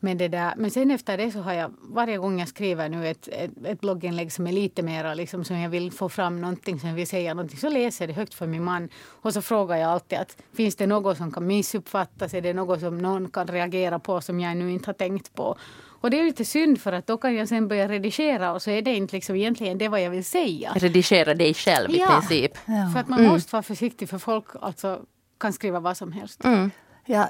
Men, 0.00 0.18
det 0.18 0.28
där, 0.28 0.54
men 0.56 0.70
sen 0.70 0.90
efter 0.90 1.16
det 1.16 1.30
så 1.30 1.40
har 1.40 1.52
jag 1.52 1.72
varje 1.80 2.18
gång 2.18 2.38
jag 2.38 2.48
skriver 2.48 2.88
nu 2.88 3.08
ett, 3.08 3.28
ett, 3.28 3.50
ett 3.64 3.80
blogginlägg 3.80 4.32
som 4.32 4.46
är 4.46 4.52
lite 4.52 4.82
mer 4.82 5.14
liksom 5.14 5.44
som 5.44 5.58
jag 5.58 5.70
vill 5.70 5.92
få 5.92 6.08
fram 6.08 6.40
någonting 6.40 6.80
som 6.80 6.88
jag 6.88 6.96
vill 6.96 7.06
säga 7.06 7.34
någonting 7.34 7.58
så 7.58 7.68
läser 7.68 8.04
jag 8.04 8.14
det 8.14 8.20
högt 8.20 8.34
för 8.34 8.46
min 8.46 8.64
man. 8.64 8.88
Och 9.22 9.32
så 9.32 9.42
frågar 9.42 9.76
jag 9.76 9.90
alltid 9.90 10.18
att 10.18 10.36
finns 10.56 10.76
det 10.76 10.86
något 10.86 11.16
som 11.16 11.32
kan 11.32 11.46
missuppfattas? 11.46 12.34
Är 12.34 12.40
det 12.40 12.54
något 12.54 12.80
som 12.80 12.98
någon 12.98 13.30
kan 13.30 13.46
reagera 13.46 13.98
på 13.98 14.20
som 14.20 14.40
jag 14.40 14.56
nu 14.56 14.72
inte 14.72 14.88
har 14.88 14.94
tänkt 14.94 15.34
på? 15.34 15.56
Och 16.00 16.10
det 16.10 16.20
är 16.20 16.24
lite 16.24 16.44
synd 16.44 16.80
för 16.80 16.92
att 16.92 17.06
då 17.06 17.16
kan 17.16 17.34
jag 17.34 17.48
sen 17.48 17.68
börja 17.68 17.88
redigera 17.88 18.52
och 18.52 18.62
så 18.62 18.70
är 18.70 18.82
det 18.82 18.94
inte 18.94 19.16
liksom 19.16 19.36
egentligen 19.36 19.78
det 19.78 19.88
vad 19.88 20.02
jag 20.02 20.10
vill 20.10 20.24
säga. 20.24 20.72
Redigera 20.74 21.34
dig 21.34 21.54
själv 21.54 21.90
ja. 21.90 22.04
i 22.04 22.08
princip. 22.08 22.52
Ja. 22.66 22.90
För 22.92 23.00
att 23.00 23.08
man 23.08 23.18
mm. 23.18 23.32
måste 23.32 23.52
vara 23.52 23.62
försiktig 23.62 24.08
för 24.08 24.18
folk 24.18 24.44
alltså 24.60 25.00
kan 25.38 25.52
skriva 25.52 25.80
vad 25.80 25.96
som 25.96 26.12
helst. 26.12 26.44
Mm. 26.44 26.70
Ja, 27.06 27.28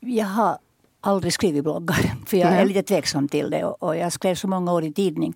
jag 0.00 0.26
har 0.26 0.58
aldrig 1.06 1.32
skrivit 1.32 1.62
bloggar, 1.62 2.14
för 2.26 2.36
jag 2.36 2.52
är 2.52 2.64
lite 2.64 2.82
tveksam 2.82 3.28
till 3.28 3.50
det. 3.50 3.64
Och, 3.64 3.82
och 3.82 3.96
jag 3.96 4.12
skrev 4.12 4.34
så 4.34 4.48
många 4.48 4.72
år 4.72 4.84
i 4.84 4.92
tidning. 4.92 5.34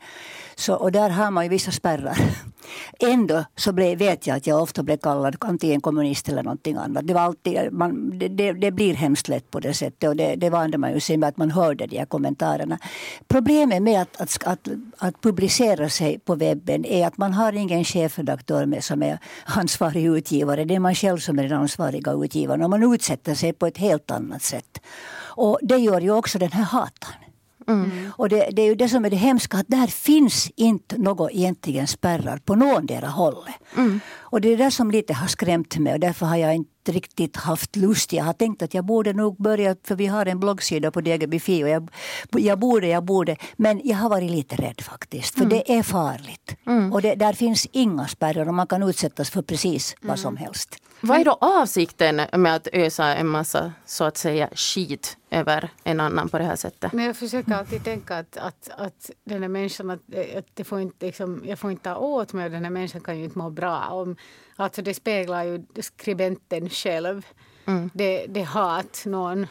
Så, 0.57 0.75
och 0.75 0.93
där 0.93 1.11
har 1.11 1.31
man 1.31 1.45
ju 1.45 1.51
vissa 1.51 1.71
spärrar. 1.71 2.19
Ändå 3.01 3.45
så 3.57 3.73
blev, 3.73 3.99
vet 3.99 4.27
jag 4.27 4.37
att 4.37 4.47
jag 4.47 4.63
ofta 4.63 4.83
blev 4.83 4.97
kallad 4.97 5.37
antingen 5.41 5.81
kommunist 5.81 6.29
eller 6.29 6.43
någonting 6.43 6.77
annat. 6.77 7.07
Det, 7.07 7.15
var 7.15 7.21
alltid, 7.21 7.73
man, 7.73 8.19
det, 8.19 8.29
det, 8.29 8.53
det 8.53 8.71
blir 8.71 8.95
hemskt 8.95 9.29
lätt 9.29 9.51
på 9.51 9.61
det 9.61 9.75
sättet 9.75 10.09
och 10.09 10.17
det, 10.17 10.35
det 10.37 10.51
vande 10.51 10.79
man 10.79 10.93
ju 10.93 11.01
sig 11.01 11.17
med 11.17 11.29
att 11.29 11.37
man 11.37 11.51
hörde 11.51 11.87
de 11.87 11.99
här 11.99 12.07
kommentarerna. 12.07 12.79
Problemet 13.29 13.83
med 13.83 14.03
att, 14.03 14.21
att, 14.21 14.45
att, 14.45 14.69
att 14.99 15.21
publicera 15.21 15.89
sig 15.89 16.19
på 16.19 16.35
webben 16.35 16.85
är 16.85 17.07
att 17.07 17.19
man 17.19 17.33
har 17.33 17.53
ingen 17.53 17.85
chefredaktör 17.85 18.67
med 18.67 18.85
som 18.85 19.03
är 19.03 19.19
ansvarig 19.45 20.05
utgivare. 20.05 20.65
Det 20.65 20.75
är 20.75 20.81
man 20.81 20.95
själv 20.95 21.19
som 21.19 21.39
är 21.39 21.43
den 21.43 21.59
ansvariga 21.59 22.13
utgivaren 22.13 22.63
och 22.63 22.71
man 22.71 22.95
utsätter 22.95 23.35
sig 23.35 23.53
på 23.53 23.67
ett 23.67 23.79
helt 23.79 24.11
annat 24.11 24.43
sätt. 24.43 24.81
Och 25.39 25.59
det 25.63 25.77
gör 25.77 26.01
ju 26.01 26.11
också 26.11 26.39
den 26.39 26.53
här 26.53 26.63
hatan. 26.63 27.15
Mm. 27.69 28.13
Och 28.17 28.29
det, 28.29 28.49
det, 28.53 28.63
är 28.63 28.67
ju 28.67 28.75
det 28.75 28.89
som 28.89 29.05
är 29.05 29.11
det 29.11 29.17
hemska, 29.17 29.57
att 29.57 29.69
där 29.69 29.87
finns 29.87 30.51
inte 30.57 30.99
något 30.99 31.31
egentligen 31.33 31.87
spärrar 31.87 32.39
på 32.39 32.55
någondera 32.55 33.07
hållet. 33.07 33.55
Mm. 33.77 34.01
Och 34.31 34.41
det 34.41 34.53
är 34.53 34.57
det 34.57 34.71
som 34.71 34.91
lite 34.91 35.15
har 35.15 35.27
skrämt 35.27 35.79
mig 35.79 35.93
och 35.93 36.01
därför 36.01 36.27
har 36.27 36.37
jag 36.37 36.55
inte 36.55 36.93
riktigt 36.93 37.37
haft 37.37 37.77
lust. 37.77 38.13
Jag 38.13 38.25
har 38.25 38.33
tänkt 38.33 38.63
att 38.63 38.75
jag 38.75 38.85
borde 38.85 39.13
nog 39.13 39.37
börja, 39.43 39.77
för 39.85 39.95
vi 39.95 40.07
har 40.07 40.27
en 40.27 40.41
bloggsida 40.41 40.91
på 40.91 41.01
DGBFI 41.01 41.65
och 41.65 41.69
jag, 41.69 41.91
jag 42.31 42.59
borde, 42.59 42.87
jag 42.87 43.05
borde. 43.05 43.37
Men 43.57 43.81
jag 43.85 43.97
har 43.97 44.09
varit 44.09 44.31
lite 44.31 44.57
rädd 44.57 44.81
faktiskt, 44.81 45.35
för 45.35 45.45
mm. 45.45 45.49
det 45.49 45.73
är 45.73 45.83
farligt. 45.83 46.57
Mm. 46.67 46.93
Och 46.93 47.03
det, 47.03 47.15
där 47.15 47.33
finns 47.33 47.67
inga 47.73 48.09
spärrar 48.09 48.49
och 48.49 48.55
man 48.55 48.67
kan 48.67 48.83
utsättas 48.83 49.31
för 49.31 49.43
precis 49.43 49.97
vad 50.01 50.19
som 50.19 50.37
mm. 50.37 50.45
helst. 50.45 50.79
Vad 51.01 51.21
är 51.21 51.25
då 51.25 51.39
avsikten 51.41 52.21
med 52.33 52.55
att 52.55 52.69
ösa 52.73 53.17
en 53.17 53.27
massa 53.27 53.73
så 53.87 54.05
att 54.05 54.17
säga 54.17 54.49
skit 54.55 55.17
över 55.31 55.71
en 55.85 56.01
annan 56.01 56.29
på 56.29 56.39
det 56.39 56.45
här 56.45 56.57
sättet? 56.57 56.93
Men 56.93 57.05
jag 57.05 57.17
försöker 57.17 57.53
alltid 57.53 57.85
tänka 57.85 58.19
att, 58.19 58.37
att, 58.37 58.71
att 58.77 59.11
den 59.25 59.43
här 59.43 59.49
människan, 59.49 59.91
att, 59.91 60.01
att 60.37 60.47
det 60.55 60.65
får 60.65 60.81
inte, 60.81 61.07
liksom, 61.07 61.43
jag 61.47 61.59
får 61.59 61.71
inte 61.71 61.85
ta 61.85 61.97
åt 61.97 62.33
mig 62.33 62.45
och 62.45 62.51
den 62.51 62.65
här 62.65 62.71
människan 62.71 63.01
kan 63.01 63.19
ju 63.19 63.25
inte 63.25 63.39
må 63.39 63.51
bra. 63.51 63.89
Om, 63.89 64.17
alltså 64.57 64.83
det 64.83 64.95
speglar 64.95 65.45
ju 65.45 65.65
skribenten 65.81 66.69
själv. 66.69 67.27
Mm. 67.65 67.91
Det, 67.95 68.27
det 68.27 68.43
hat 68.43 69.03
någon 69.07 69.47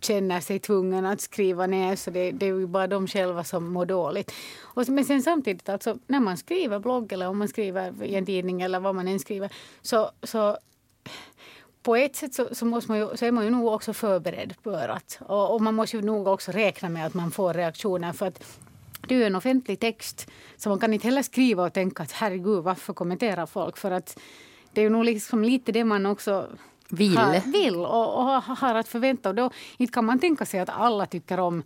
känner 0.00 0.40
sig 0.40 0.58
tvungen 0.58 1.06
att 1.06 1.20
skriva 1.20 1.66
ner 1.66 1.96
så 1.96 2.10
det, 2.10 2.30
det 2.30 2.46
är 2.46 2.54
ju 2.54 2.66
bara 2.66 2.86
de 2.86 3.06
själva 3.06 3.44
som 3.44 3.72
mår 3.72 3.86
dåligt. 3.86 4.32
Och, 4.60 4.88
men 4.88 5.04
sen 5.04 5.22
samtidigt, 5.22 5.68
alltså, 5.68 5.98
när 6.06 6.20
man 6.20 6.36
skriver 6.36 6.78
blogg 6.78 7.12
eller 7.12 7.28
om 7.28 7.38
man 7.38 7.48
skriver 7.48 8.04
i 8.04 8.14
en 8.14 8.26
tidning 8.26 8.62
eller 8.62 8.80
vad 8.80 8.94
man 8.94 9.08
än 9.08 9.20
skriver 9.20 9.52
så, 9.82 10.10
så 10.22 10.58
på 11.82 11.96
ett 11.96 12.16
sätt 12.16 12.34
så, 12.34 12.54
så, 12.54 12.66
måste 12.66 12.90
man 12.90 12.98
ju, 12.98 13.16
så 13.16 13.24
är 13.24 13.32
man 13.32 13.44
ju 13.44 13.50
nog 13.50 13.66
också 13.66 13.92
förberedd 13.92 14.54
för 14.62 14.88
att... 14.88 15.18
Och, 15.20 15.54
och, 15.54 15.62
man 15.62 15.74
måste 15.74 15.96
ju 15.96 16.02
nog 16.02 16.26
också 16.28 16.52
räkna 16.52 16.88
med 16.88 17.06
att 17.06 17.14
man 17.14 17.30
får 17.30 17.54
reaktioner. 17.54 18.12
För 18.12 18.26
att 18.26 18.42
det 19.00 19.14
är 19.14 19.18
ju 19.18 19.24
en 19.24 19.34
offentlig 19.34 19.80
text. 19.80 20.26
Så 20.56 20.68
man 20.68 20.78
kan 20.78 20.94
inte 20.94 21.06
heller 21.06 21.22
skriva 21.22 21.62
och 21.62 21.72
tänka 21.72 22.02
att 22.02 22.12
herregud, 22.12 22.64
varför 22.64 22.92
kommenterar 22.92 23.46
folk? 23.46 23.76
För 23.76 23.90
att 23.90 24.18
det 24.72 24.80
är 24.80 24.82
ju 24.82 24.90
nog 24.90 25.04
liksom 25.04 25.44
lite 25.44 25.72
det 25.72 25.84
man 25.84 26.06
också 26.06 26.48
vill, 26.88 27.16
har, 27.16 27.52
vill 27.52 27.76
och, 27.76 28.18
och 28.18 28.42
har 28.42 28.74
att 28.74 28.88
förvänta. 28.88 29.28
Och 29.28 29.34
då 29.34 29.50
inte 29.76 29.92
kan 29.92 30.04
man 30.04 30.18
tänka 30.18 30.46
sig 30.46 30.60
att 30.60 30.68
alla 30.68 31.06
tycker 31.06 31.40
om 31.40 31.62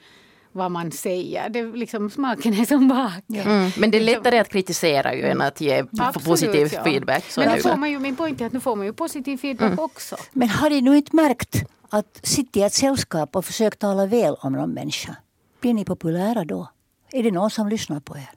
vad 0.53 0.71
man 0.71 0.93
säger. 0.93 1.49
Det 1.49 1.63
liksom, 1.63 2.11
smaken 2.11 2.55
är 2.55 2.65
som 2.65 2.89
baken. 2.89 3.51
Mm, 3.51 3.71
men 3.79 3.91
det 3.91 3.99
är 3.99 4.01
lättare 4.03 4.39
att 4.39 4.49
kritisera 4.49 5.15
ju 5.15 5.23
än 5.23 5.41
att 5.41 5.61
ge 5.61 5.85
Absolut, 5.99 6.29
positiv 6.29 6.69
ja. 6.73 6.85
feedback. 6.85 7.25
Så 7.31 7.41
men 7.41 7.61
får 7.61 7.77
man 7.77 7.91
ju, 7.91 7.99
min 7.99 8.17
poäng 8.17 8.37
är 8.41 8.47
att 8.47 8.53
nu 8.53 8.61
får 8.61 8.77
man 8.77 8.87
ju 8.87 8.93
positiv 8.93 9.37
feedback 9.37 9.67
mm. 9.67 9.79
också. 9.79 10.17
Men 10.33 10.49
har 10.49 10.71
ni 10.71 10.81
nu 10.81 10.97
inte 10.97 11.17
märkt 11.17 11.63
att 11.89 12.21
sitta 12.23 12.59
i 12.59 12.63
ett 12.63 12.73
sällskap 12.73 13.37
och 13.37 13.45
försöka 13.45 13.77
tala 13.77 14.07
väl 14.07 14.35
om 14.41 14.53
någon 14.53 14.71
människa, 14.71 15.17
blir 15.61 15.75
ni 15.75 15.85
populära 15.85 16.45
då? 16.45 16.69
Är 17.13 17.23
det 17.23 17.31
någon 17.31 17.51
som 17.51 17.69
lyssnar 17.69 18.01
på 18.01 18.17
er? 18.17 18.31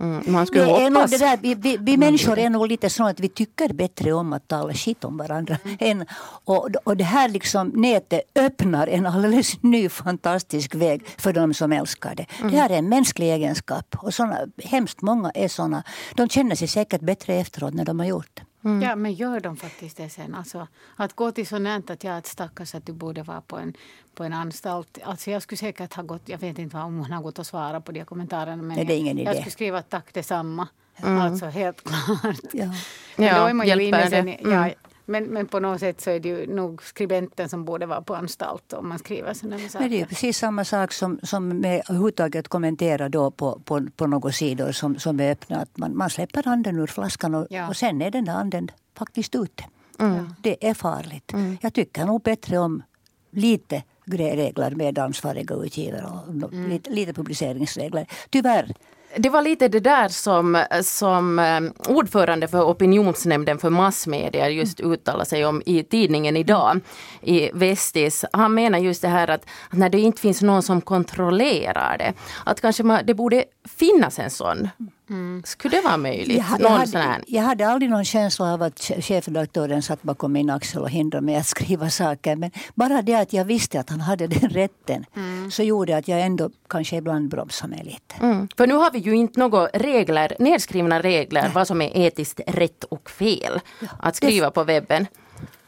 Mm, 0.00 0.22
man 0.26 0.46
skulle 0.46 0.64
det 0.64 0.70
hoppas. 0.70 1.10
Det 1.10 1.18
där, 1.18 1.38
vi, 1.42 1.54
vi, 1.54 1.76
vi 1.76 1.96
människor 1.96 2.38
är 2.38 2.50
nog 2.50 2.68
lite 2.68 2.90
så 2.90 3.06
att 3.06 3.20
vi 3.20 3.28
tycker 3.28 3.72
bättre 3.72 4.12
om 4.12 4.32
att 4.32 4.48
tala 4.48 4.74
skit 4.74 5.04
om 5.04 5.16
varandra. 5.16 5.56
Mm. 5.64 5.76
Än, 5.80 6.06
och, 6.44 6.68
och 6.84 6.96
det 6.96 7.04
här 7.04 7.28
liksom 7.28 7.68
nätet 7.68 8.20
öppnar 8.34 8.86
en 8.86 9.06
alldeles 9.06 9.62
ny 9.62 9.88
fantastisk 9.88 10.74
väg 10.74 11.06
för 11.18 11.32
de 11.32 11.54
som 11.54 11.72
älskar 11.72 12.14
det. 12.14 12.26
Mm. 12.38 12.52
Det 12.52 12.58
här 12.58 12.70
är 12.70 12.78
en 12.78 12.88
mänsklig 12.88 13.32
egenskap. 13.32 13.96
Och 13.98 14.14
såna, 14.14 14.38
hemskt 14.64 15.02
många 15.02 15.30
är 15.30 15.48
såna. 15.48 15.82
De 16.14 16.28
känner 16.28 16.56
sig 16.56 16.68
säkert 16.68 17.00
bättre 17.00 17.34
efteråt 17.34 17.74
när 17.74 17.84
de 17.84 17.98
har 17.98 18.06
gjort 18.06 18.30
det. 18.34 18.42
Mm. 18.64 18.82
Ja, 18.82 18.96
men 18.96 19.12
gör 19.12 19.40
de 19.40 19.56
faktiskt 19.56 19.96
det 19.96 20.08
sen? 20.10 20.34
Alltså, 20.34 20.66
att 20.96 21.12
gå 21.12 21.32
till 21.32 21.46
så 21.46 21.58
nänt 21.58 21.90
att 21.90 22.04
jag 22.04 22.26
stackars 22.26 22.74
att 22.74 22.86
du 22.86 22.92
borde 22.92 23.22
vara 23.22 23.40
på 23.40 23.56
en, 23.58 23.74
på 24.14 24.24
en 24.24 24.32
anstalt. 24.32 24.98
Alltså, 25.04 25.30
jag 25.30 25.42
skulle 25.42 25.58
säkert 25.58 25.94
ha 25.94 26.02
gått, 26.02 26.28
jag 26.28 26.38
vet 26.38 26.58
inte 26.58 26.76
om 26.76 26.98
hon 26.98 27.12
har 27.12 27.22
gått 27.22 27.38
och 27.38 27.46
svarat 27.46 27.84
på 27.84 27.92
de 27.92 28.04
kommentarerna. 28.04 28.62
Men 28.62 28.76
Nej, 28.76 28.84
det 28.84 28.94
är 28.94 28.98
ingen 28.98 29.16
jag, 29.16 29.22
idé. 29.22 29.30
jag 29.30 29.36
skulle 29.36 29.50
skriva 29.50 29.82
tack 29.82 30.14
detsamma. 30.14 30.68
Mm. 30.96 31.20
Alltså 31.20 31.46
helt 31.46 31.82
klart. 31.84 32.36
Ja. 32.52 32.74
Men 33.16 33.26
ja, 33.26 33.40
då 33.40 33.46
är 33.46 33.52
man 33.52 33.66
ju 33.66 33.82
inne 33.82 34.10
sen, 34.10 34.28
ja, 34.28 34.34
mm. 34.48 34.74
Men, 35.08 35.24
men 35.24 35.46
på 35.46 35.60
något 35.60 35.80
sätt 35.80 36.00
så 36.00 36.10
är 36.10 36.20
det 36.20 36.28
ju 36.28 36.54
nog 36.54 36.82
skribenten 36.82 37.48
som 37.48 37.64
borde 37.64 37.86
vara 37.86 38.02
på 38.02 38.14
anstalt 38.14 38.72
om 38.72 38.88
man 38.88 38.98
skriver 38.98 39.34
sådana 39.34 39.58
saker. 39.58 39.80
Men 39.80 39.90
det 39.90 40.00
är 40.00 40.06
precis 40.06 40.38
samma 40.38 40.64
sak 40.64 40.92
som, 40.92 41.20
som 41.22 41.48
med 41.48 41.82
överhuvudtaget 41.88 42.48
kommentera 42.48 43.08
då 43.08 43.30
på, 43.30 43.60
på, 43.64 43.86
på 43.96 44.06
några 44.06 44.32
sidor 44.32 44.72
som, 44.72 44.98
som 44.98 45.20
är 45.20 45.32
öppna. 45.32 45.60
Att 45.60 45.76
man, 45.76 45.96
man 45.96 46.10
släpper 46.10 46.48
anden 46.48 46.78
ur 46.78 46.86
flaskan 46.86 47.34
och, 47.34 47.46
ja. 47.50 47.68
och 47.68 47.76
sen 47.76 48.02
är 48.02 48.10
den 48.10 48.24
där 48.24 48.32
anden 48.32 48.70
faktiskt 48.98 49.34
ute. 49.34 49.64
Mm. 49.98 50.34
Det 50.42 50.68
är 50.68 50.74
farligt. 50.74 51.32
Mm. 51.32 51.58
Jag 51.60 51.74
tycker 51.74 52.04
nog 52.04 52.22
bättre 52.22 52.58
om 52.58 52.82
lite 53.30 53.82
regler 54.04 54.70
med 54.70 54.98
ansvariga 54.98 55.54
utgivare 55.54 56.04
och 56.04 56.28
mm. 56.28 56.70
lite, 56.70 56.90
lite 56.90 57.12
publiceringsregler. 57.12 58.06
Tyvärr 58.30 58.74
det 59.16 59.28
var 59.28 59.42
lite 59.42 59.68
det 59.68 59.80
där 59.80 60.08
som, 60.08 60.64
som 60.82 61.38
eh, 61.38 61.60
ordförande 61.94 62.48
för 62.48 62.62
opinionsnämnden 62.62 63.58
för 63.58 63.70
massmedia 63.70 64.48
just 64.48 64.80
uttalade 64.80 65.24
sig 65.24 65.44
om 65.44 65.62
i 65.66 65.82
tidningen 65.82 66.36
idag 66.36 66.80
i 67.22 67.50
Vestis. 67.54 68.24
Han 68.32 68.54
menar 68.54 68.78
just 68.78 69.02
det 69.02 69.08
här 69.08 69.28
att, 69.28 69.46
att 69.70 69.78
när 69.78 69.88
det 69.88 70.00
inte 70.00 70.20
finns 70.20 70.42
någon 70.42 70.62
som 70.62 70.80
kontrollerar 70.80 71.98
det, 71.98 72.12
att 72.44 72.60
kanske 72.60 72.82
man, 72.82 73.00
det 73.04 73.14
borde 73.14 73.44
finnas 73.78 74.18
en 74.18 74.30
sån 74.30 74.68
Mm. 75.10 75.42
Skulle 75.46 75.76
det 75.76 75.82
vara 75.82 75.96
möjligt? 75.96 76.44
Jag, 76.50 76.60
jag, 76.60 76.68
hade, 76.68 77.22
jag, 77.26 77.42
hade, 77.42 77.68
aldrig 77.68 77.90
någon 77.90 78.04
känsla 78.04 78.54
av 78.54 78.62
att 78.62 78.80
chefredaktören 78.80 79.82
satt 79.82 80.02
bakom 80.02 80.32
min 80.32 80.50
axel 80.50 80.82
och 80.82 80.90
hindrade 80.90 81.26
mig 81.26 81.36
att 81.36 81.46
skriva 81.56 81.90
saker. 81.90 82.36
Men 82.36 82.50
bara 82.74 83.02
det 83.02 83.14
att 83.14 83.32
jag 83.32 83.44
visste 83.44 83.80
att 83.80 83.90
han 83.90 84.00
hade 84.00 84.26
den 84.26 84.50
rätten 84.50 85.04
mm. 85.16 85.50
så 85.50 85.62
gjorde 85.62 85.96
att 85.96 86.08
jag 86.08 86.20
ändå 86.20 86.50
kanske 86.68 86.96
ibland 86.96 87.28
bromsade 87.28 87.70
mig 87.70 87.84
lite. 87.84 88.14
Mm. 88.20 88.48
För 88.56 88.66
nu 88.66 88.74
har 88.74 88.90
vi 88.90 88.98
ju 88.98 89.16
inte 89.16 89.40
några 89.40 89.66
regler, 89.66 90.36
nedskrivna 90.38 91.02
regler 91.02 91.42
Nej. 91.42 91.50
vad 91.54 91.66
som 91.66 91.82
är 91.82 91.96
etiskt 91.96 92.40
rätt 92.46 92.84
och 92.84 93.10
fel 93.10 93.60
ja. 93.80 93.88
att 93.98 94.16
skriva 94.16 94.46
det, 94.46 94.52
på 94.52 94.64
webben. 94.64 95.06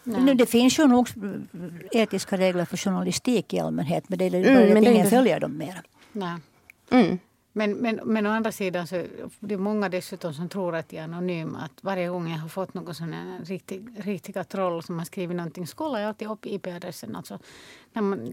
Nej. 0.05 0.35
Det 0.35 0.47
finns 0.47 0.79
ju 0.79 0.87
nog 0.87 1.09
etiska 1.93 2.37
regler 2.37 2.65
för 2.65 2.77
journalistik 2.77 3.55
i 3.55 3.61
allmänhet 3.61 4.09
men 4.09 4.19
det 4.19 4.25
är 4.25 4.35
mm, 4.35 4.75
men 4.75 4.87
ingen 4.87 5.05
det... 5.05 5.11
följer 5.11 5.41
dem 5.41 5.59
mer. 5.59 5.83
Nej. 6.13 6.37
Mm. 6.91 7.19
Men, 7.53 7.73
men, 7.73 8.01
men 8.05 8.27
å 8.27 8.31
andra 8.31 8.53
sidan 8.53 8.87
så 8.87 9.03
det 9.41 9.55
är 9.55 9.59
många 9.59 9.89
dessutom 9.89 10.35
som 10.35 10.49
tror 10.49 10.77
att 10.77 10.93
jag 10.93 11.01
är 11.01 11.05
anonym. 11.05 11.57
Att 11.57 11.85
varje 11.85 12.09
gång 12.09 12.31
jag 12.31 12.39
har 12.39 12.49
fått 12.49 12.75
någon 12.75 12.95
sån 12.95 13.13
här 13.13 13.45
riktig, 13.45 13.89
riktiga 13.97 14.45
troll 14.45 14.83
som 14.83 14.99
har 14.99 15.05
skrivit 15.05 15.37
någonting 15.37 15.67
så 15.67 15.77
kollar 15.77 16.01
jag 16.01 16.09
alltid 16.09 16.29
upp 16.29 16.47
IP-adressen. 16.47 17.17
Alltså, 17.17 17.39
när 17.93 18.03
man, 18.03 18.33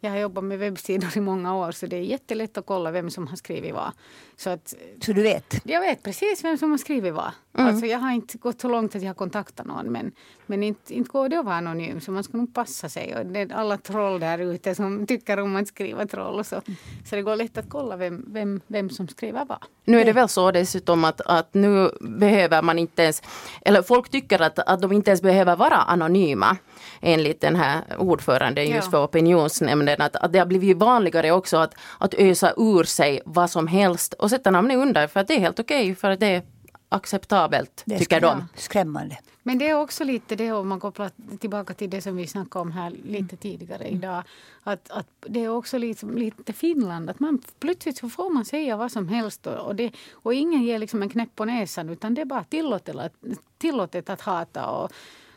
jag 0.00 0.10
har 0.10 0.18
jobbat 0.18 0.44
med 0.44 0.58
webbsidor 0.58 1.16
i 1.16 1.20
många 1.20 1.56
år 1.56 1.72
så 1.72 1.86
det 1.86 1.96
är 1.96 2.00
jättelätt 2.00 2.58
att 2.58 2.66
kolla 2.66 2.90
vem 2.90 3.10
som 3.10 3.26
har 3.26 3.36
skrivit 3.36 3.74
vad. 3.74 3.92
Så, 4.36 4.50
att, 4.50 4.74
så 5.00 5.12
du 5.12 5.22
vet? 5.22 5.60
Jag 5.64 5.80
vet 5.80 6.02
precis 6.02 6.44
vem 6.44 6.58
som 6.58 6.70
har 6.70 6.78
skrivit 6.78 7.14
vad. 7.14 7.30
Mm. 7.54 7.66
Alltså 7.66 7.86
jag 7.86 7.98
har 7.98 8.12
inte 8.12 8.38
gått 8.38 8.60
så 8.60 8.68
långt 8.68 8.96
att 8.96 9.02
jag 9.02 9.08
har 9.08 9.14
kontaktat 9.14 9.66
någon 9.66 9.86
men, 9.86 10.12
men 10.46 10.62
inte, 10.62 10.94
inte 10.94 11.10
går 11.10 11.28
det 11.28 11.38
att 11.38 11.44
vara 11.44 11.56
anonym 11.56 12.00
så 12.00 12.12
man 12.12 12.24
ska 12.24 12.36
nog 12.36 12.54
passa 12.54 12.88
sig. 12.88 13.16
Och 13.16 13.26
det 13.26 13.40
är 13.40 13.52
alla 13.52 13.76
troll 13.76 14.20
där 14.20 14.38
ute 14.38 14.74
som 14.74 15.06
tycker 15.06 15.40
om 15.40 15.56
att 15.56 15.68
skriva 15.68 16.06
troll 16.06 16.44
så, 16.44 16.60
så 17.04 17.16
det 17.16 17.22
går 17.22 17.36
lätt 17.36 17.58
att 17.58 17.68
kolla 17.68 17.96
vem, 17.96 18.24
vem, 18.28 18.60
vem 18.66 18.90
som 18.90 19.08
skriver 19.08 19.44
vad. 19.44 19.64
Nu 19.84 20.00
är 20.00 20.04
det 20.04 20.12
väl 20.12 20.28
så 20.28 20.50
dessutom 20.50 21.04
att, 21.04 21.20
att 21.20 21.54
nu 21.54 21.90
behöver 22.00 22.62
man 22.62 22.78
inte 22.78 23.02
ens, 23.02 23.22
eller 23.62 23.82
folk 23.82 24.10
tycker 24.10 24.42
att, 24.42 24.58
att 24.58 24.82
de 24.82 24.92
inte 24.92 25.10
ens 25.10 25.22
behöver 25.22 25.56
vara 25.56 25.76
anonyma 25.76 26.56
enligt 27.00 27.40
den 27.40 27.56
här 27.56 27.84
ordföranden 27.98 28.66
just 28.66 28.84
ja. 28.86 28.90
för 28.90 29.04
opinionsnämnden. 29.04 30.00
Att, 30.00 30.16
att 30.16 30.32
det 30.32 30.38
har 30.38 30.46
blivit 30.46 30.76
vanligare 30.76 31.32
också 31.32 31.56
att, 31.56 31.74
att 31.98 32.14
ösa 32.14 32.52
ur 32.56 32.84
sig 32.84 33.20
vad 33.24 33.50
som 33.50 33.66
helst 33.66 34.14
och 34.14 34.30
sätta 34.30 34.50
namnet 34.50 34.76
under 34.76 35.06
för 35.06 35.20
att 35.20 35.28
det 35.28 35.34
är 35.34 35.40
helt 35.40 35.60
okej 35.60 35.82
okay, 35.82 35.94
för 35.94 36.10
att 36.10 36.20
det 36.20 36.26
är 36.26 36.42
acceptabelt, 36.88 37.82
det 37.84 37.98
tycker 37.98 38.20
de. 38.20 38.44
Skrämmande. 38.54 39.18
Men 39.42 39.58
det 39.58 39.68
är 39.68 39.74
också 39.74 40.04
lite 40.04 40.36
det, 40.36 40.52
om 40.52 40.68
man 40.68 40.80
kopplar 40.80 41.10
tillbaka 41.38 41.74
till 41.74 41.90
det 41.90 42.00
som 42.00 42.16
vi 42.16 42.26
snackade 42.26 42.62
om 42.62 42.72
här 42.72 42.90
lite 42.90 43.18
mm. 43.18 43.36
tidigare 43.36 43.88
idag. 43.88 44.22
Att, 44.62 44.90
att 44.90 45.06
det 45.20 45.44
är 45.44 45.48
också 45.48 45.78
lite, 45.78 46.06
lite 46.06 46.52
Finland, 46.52 47.10
att 47.10 47.20
man 47.20 47.42
plötsligt 47.60 47.96
så 47.98 48.08
får 48.08 48.30
man 48.30 48.44
säga 48.44 48.76
vad 48.76 48.92
som 48.92 49.08
helst 49.08 49.46
och, 49.46 49.76
det, 49.76 49.92
och 50.12 50.34
ingen 50.34 50.62
ger 50.62 50.78
liksom 50.78 51.02
en 51.02 51.08
knäpp 51.08 51.36
på 51.36 51.44
näsan 51.44 51.88
utan 51.88 52.14
det 52.14 52.20
är 52.20 52.24
bara 52.24 52.44
tillåtet, 52.44 53.12
tillåtet 53.58 54.10
att 54.10 54.20
hata 54.20 54.66
och, 54.66 54.92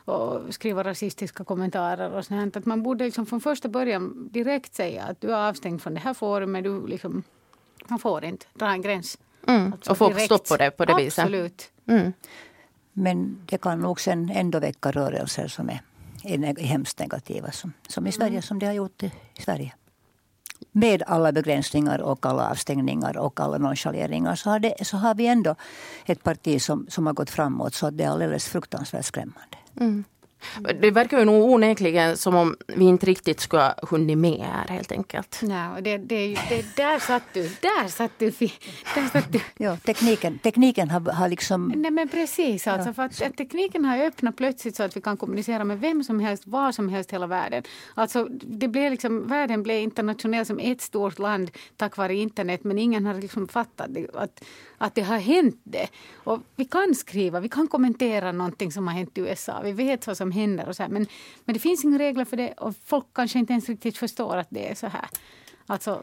och 0.05 0.53
skriva 0.53 0.83
rasistiska 0.83 1.43
kommentarer 1.43 2.11
och 2.11 2.25
sånt. 2.25 2.57
Att 2.57 2.65
man 2.65 2.83
borde 2.83 3.05
liksom 3.05 3.25
från 3.25 3.41
första 3.41 3.69
början 3.69 4.29
direkt 4.31 4.75
säga 4.75 5.03
att 5.03 5.21
du 5.21 5.31
är 5.31 5.49
avstängd 5.49 5.81
från 5.81 5.93
det 5.93 5.99
här 5.99 6.13
forumet. 6.13 6.63
Du 6.63 6.87
liksom, 6.87 7.23
man 7.87 7.99
får 7.99 8.25
inte 8.25 8.45
dra 8.53 8.71
en 8.71 8.81
gräns. 8.81 9.17
Mm. 9.47 9.73
Alltså 9.73 9.91
och 9.91 9.97
få 9.97 10.13
stopp 10.19 10.47
på 10.47 10.57
det 10.57 10.71
på 10.71 10.85
det 10.85 10.93
Absolut. 10.93 11.07
viset. 11.07 11.23
Absolut. 11.23 11.71
Mm. 11.87 12.13
Men 12.93 13.37
det 13.45 13.57
kan 13.57 13.79
nog 13.79 14.01
sen 14.01 14.29
ändå 14.29 14.59
väcka 14.59 14.91
rörelser 14.91 15.47
som 15.47 15.69
är, 15.69 15.81
är 16.23 16.63
hemskt 16.63 16.99
negativa. 16.99 17.51
Som, 17.51 17.73
som 17.87 18.07
i 18.07 18.11
Sverige, 18.11 18.29
mm. 18.29 18.41
som 18.41 18.59
det 18.59 18.65
har 18.65 18.73
gjort 18.73 19.03
i 19.03 19.11
Sverige 19.39 19.73
med 20.71 21.03
alla 21.07 21.31
begränsningar 21.31 22.01
och 22.01 22.25
alla 22.25 22.49
avstängningar 22.49 23.17
och 23.17 23.39
alla 23.39 23.57
nonchaleringar 23.57 24.35
så 24.35 24.49
har, 24.49 24.59
det, 24.59 24.85
så 24.85 24.97
har 24.97 25.15
vi 25.15 25.27
ändå 25.27 25.55
ett 26.05 26.23
parti 26.23 26.61
som, 26.61 26.85
som 26.89 27.05
har 27.05 27.13
gått 27.13 27.29
framåt 27.29 27.73
så 27.73 27.89
det 27.89 28.03
är 28.03 28.09
alldeles 28.09 28.45
fruktansvärt 28.45 29.05
skrämmande. 29.05 29.57
Mm. 29.79 30.05
Det 30.81 30.91
verkar 30.91 31.19
ju 31.19 31.25
nog 31.25 31.51
onekligen 31.51 32.17
som 32.17 32.35
om 32.35 32.55
vi 32.67 32.85
inte 32.85 33.05
riktigt 33.05 33.39
skulle 33.39 33.63
ha 33.63 33.75
hunnit 33.89 34.17
med 34.17 34.39
här 34.39 34.67
helt 34.67 34.91
enkelt. 34.91 35.39
Nej, 35.41 35.81
det, 35.81 35.97
det, 35.97 36.27
det, 36.49 36.75
där 36.75 36.99
satt 36.99 37.23
du, 37.33 37.41
där 37.41 37.87
satt 37.87 38.11
du. 38.17 38.31
Där 38.95 39.07
satt 39.11 39.33
du. 39.33 39.39
Ja, 39.57 39.77
tekniken, 39.77 40.39
tekniken 40.39 40.89
har, 40.89 41.11
har 41.11 41.29
liksom... 41.29 41.73
Nej 41.75 41.91
men 41.91 42.09
precis, 42.09 42.67
alltså, 42.67 42.89
ja. 42.89 42.93
för 42.93 43.03
att, 43.03 43.21
att, 43.21 43.37
tekniken 43.37 43.85
har 43.85 43.97
öppnat 43.97 44.35
plötsligt 44.35 44.75
så 44.75 44.83
att 44.83 44.97
vi 44.97 45.01
kan 45.01 45.17
kommunicera 45.17 45.63
med 45.63 45.79
vem 45.79 46.03
som 46.03 46.19
helst, 46.19 46.47
var 46.47 46.71
som 46.71 46.89
helst 46.89 47.11
hela 47.11 47.27
världen. 47.27 47.63
Alltså, 47.93 48.27
det 48.41 48.67
blev 48.67 48.91
liksom, 48.91 49.27
världen 49.27 49.63
blev 49.63 49.81
internationell 49.81 50.45
som 50.45 50.59
ett 50.59 50.81
stort 50.81 51.19
land 51.19 51.51
tack 51.77 51.97
vare 51.97 52.15
internet 52.15 52.63
men 52.63 52.79
ingen 52.79 53.05
har 53.05 53.13
liksom 53.13 53.47
fattat 53.47 53.89
att, 54.13 54.43
att 54.77 54.95
det 54.95 55.01
har 55.01 55.17
hänt 55.17 55.61
det. 55.63 55.87
Och 56.13 56.39
vi 56.55 56.65
kan 56.65 56.95
skriva, 56.95 57.39
vi 57.39 57.49
kan 57.49 57.67
kommentera 57.67 58.31
någonting 58.31 58.71
som 58.71 58.87
har 58.87 58.95
hänt 58.95 59.17
i 59.17 59.21
USA. 59.21 59.61
Vi 59.63 59.71
vet 59.71 60.07
vad 60.07 60.17
som 60.17 60.31
händer. 60.33 60.67
Och 60.67 60.75
så 60.75 60.83
här. 60.83 60.89
Men, 60.89 61.07
men 61.45 61.53
det 61.53 61.59
finns 61.59 61.83
inga 61.83 61.99
regler 61.99 62.25
för 62.25 62.37
det 62.37 62.51
och 62.51 62.75
folk 62.85 63.05
kanske 63.13 63.39
inte 63.39 63.53
ens 63.53 63.69
riktigt 63.69 63.97
förstår 63.97 64.37
att 64.37 64.47
det 64.49 64.69
är 64.69 64.75
så 64.75 64.87
här. 64.87 65.05
Alltså, 65.67 66.01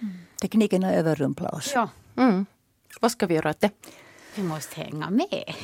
mm. 0.00 0.14
Tekniken 0.40 0.82
har 0.82 0.92
överrumplat 0.92 1.54
oss. 1.54 1.72
Ja. 1.74 1.88
Mm. 2.16 2.46
Vad 3.00 3.12
ska 3.12 3.26
vi 3.26 3.34
göra 3.34 3.50
åt 3.50 3.60
det? 3.60 3.70
Vi 4.34 4.42
måste 4.42 4.80
hänga 4.80 5.10
med. 5.10 5.54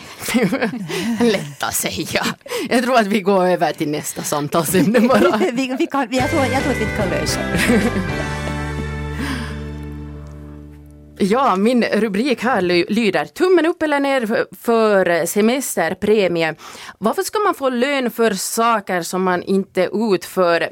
Lätt 1.32 1.62
att 1.62 1.74
säga. 1.74 2.26
Jag 2.68 2.82
tror 2.84 2.98
att 2.98 3.06
vi 3.06 3.20
går 3.20 3.46
över 3.46 3.72
till 3.72 3.88
nästa 3.88 4.22
samtalsämne 4.22 5.00
bara. 5.00 5.36
vi, 5.52 5.76
vi 5.78 5.86
kan, 5.86 6.08
jag, 6.10 6.30
tror, 6.30 6.44
jag 6.44 6.62
tror 6.62 6.72
att 6.72 6.80
vi 6.80 6.96
kan 6.96 7.08
lösa 7.08 7.40
det. 7.40 7.82
Ja, 11.22 11.56
min 11.56 11.84
rubrik 11.84 12.42
här 12.42 12.60
lyder 12.90 13.24
tummen 13.24 13.66
upp 13.66 13.82
eller 13.82 14.00
ner 14.00 14.46
för 14.56 15.26
semesterpremie. 15.26 16.54
Varför 16.98 17.22
ska 17.22 17.38
man 17.38 17.54
få 17.54 17.68
lön 17.68 18.10
för 18.10 18.30
saker 18.30 19.02
som 19.02 19.22
man 19.22 19.42
inte 19.42 19.88
utför? 19.92 20.68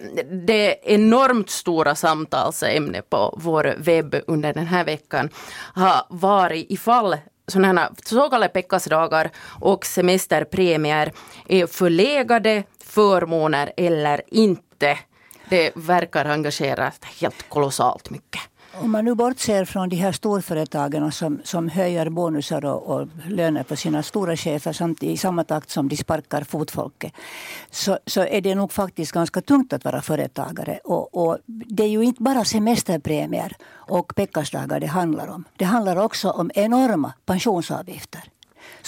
Det 0.46 0.80
enormt 0.82 1.50
stora 1.50 1.94
samtalsämne 1.94 3.02
på 3.02 3.38
vår 3.42 3.74
webb 3.78 4.16
under 4.26 4.54
den 4.54 4.66
här 4.66 4.84
veckan 4.84 5.30
har 5.74 6.06
varit 6.08 6.66
ifall 6.70 7.16
sådana 7.46 7.92
så 8.04 8.30
kallade 8.30 8.52
Pekkasdagar 8.52 9.30
och 9.60 9.86
semesterpremier 9.86 11.12
är 11.48 11.66
förlegade 11.66 12.62
förmåner 12.84 13.72
eller 13.76 14.22
inte. 14.26 14.98
Det 15.48 15.72
verkar 15.74 16.24
engagera 16.24 16.92
helt 17.20 17.48
kolossalt 17.48 18.10
mycket. 18.10 18.42
Om 18.80 18.90
man 18.90 19.04
nu 19.04 19.14
bortser 19.14 19.64
från 19.64 19.88
de 19.88 19.96
här 19.96 20.12
storföretagen 20.12 21.12
som, 21.12 21.40
som 21.44 21.68
höjer 21.68 22.10
bonusar 22.10 22.64
och, 22.64 22.82
och 22.82 23.08
löner 23.28 23.62
för 23.62 23.76
sina 23.76 24.02
stora 24.02 24.36
chefer 24.36 24.72
samt 24.72 25.02
i 25.02 25.16
samma 25.16 25.44
takt 25.44 25.70
som 25.70 25.88
de 25.88 25.96
sparkar 25.96 26.42
fotfolket 26.44 27.12
så, 27.70 27.98
så 28.06 28.20
är 28.20 28.40
det 28.40 28.54
nog 28.54 28.72
faktiskt 28.72 29.12
ganska 29.12 29.40
tungt 29.40 29.72
att 29.72 29.84
vara 29.84 30.02
företagare. 30.02 30.80
Och, 30.84 31.14
och 31.14 31.38
det 31.46 31.82
är 31.82 31.88
ju 31.88 32.02
inte 32.02 32.22
bara 32.22 32.44
semesterpremier 32.44 33.56
och 33.70 34.14
peckasdagar 34.16 34.80
det 34.80 34.86
handlar 34.86 35.28
om. 35.28 35.44
Det 35.56 35.64
handlar 35.64 35.96
också 35.96 36.30
om 36.30 36.50
enorma 36.54 37.12
pensionsavgifter 37.26 38.22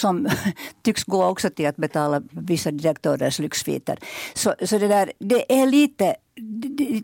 som 0.00 0.28
tycks 0.82 1.04
gå 1.04 1.24
också 1.24 1.50
till 1.50 1.66
att 1.66 1.76
betala 1.76 2.22
vissa 2.30 2.70
direktörers 2.70 3.38
lyxsviter. 3.38 3.98
Så, 4.34 4.54
så 4.64 4.78
det, 4.78 4.88
där, 4.88 5.12
det 5.18 5.60
är 5.60 5.66
lite 5.66 6.16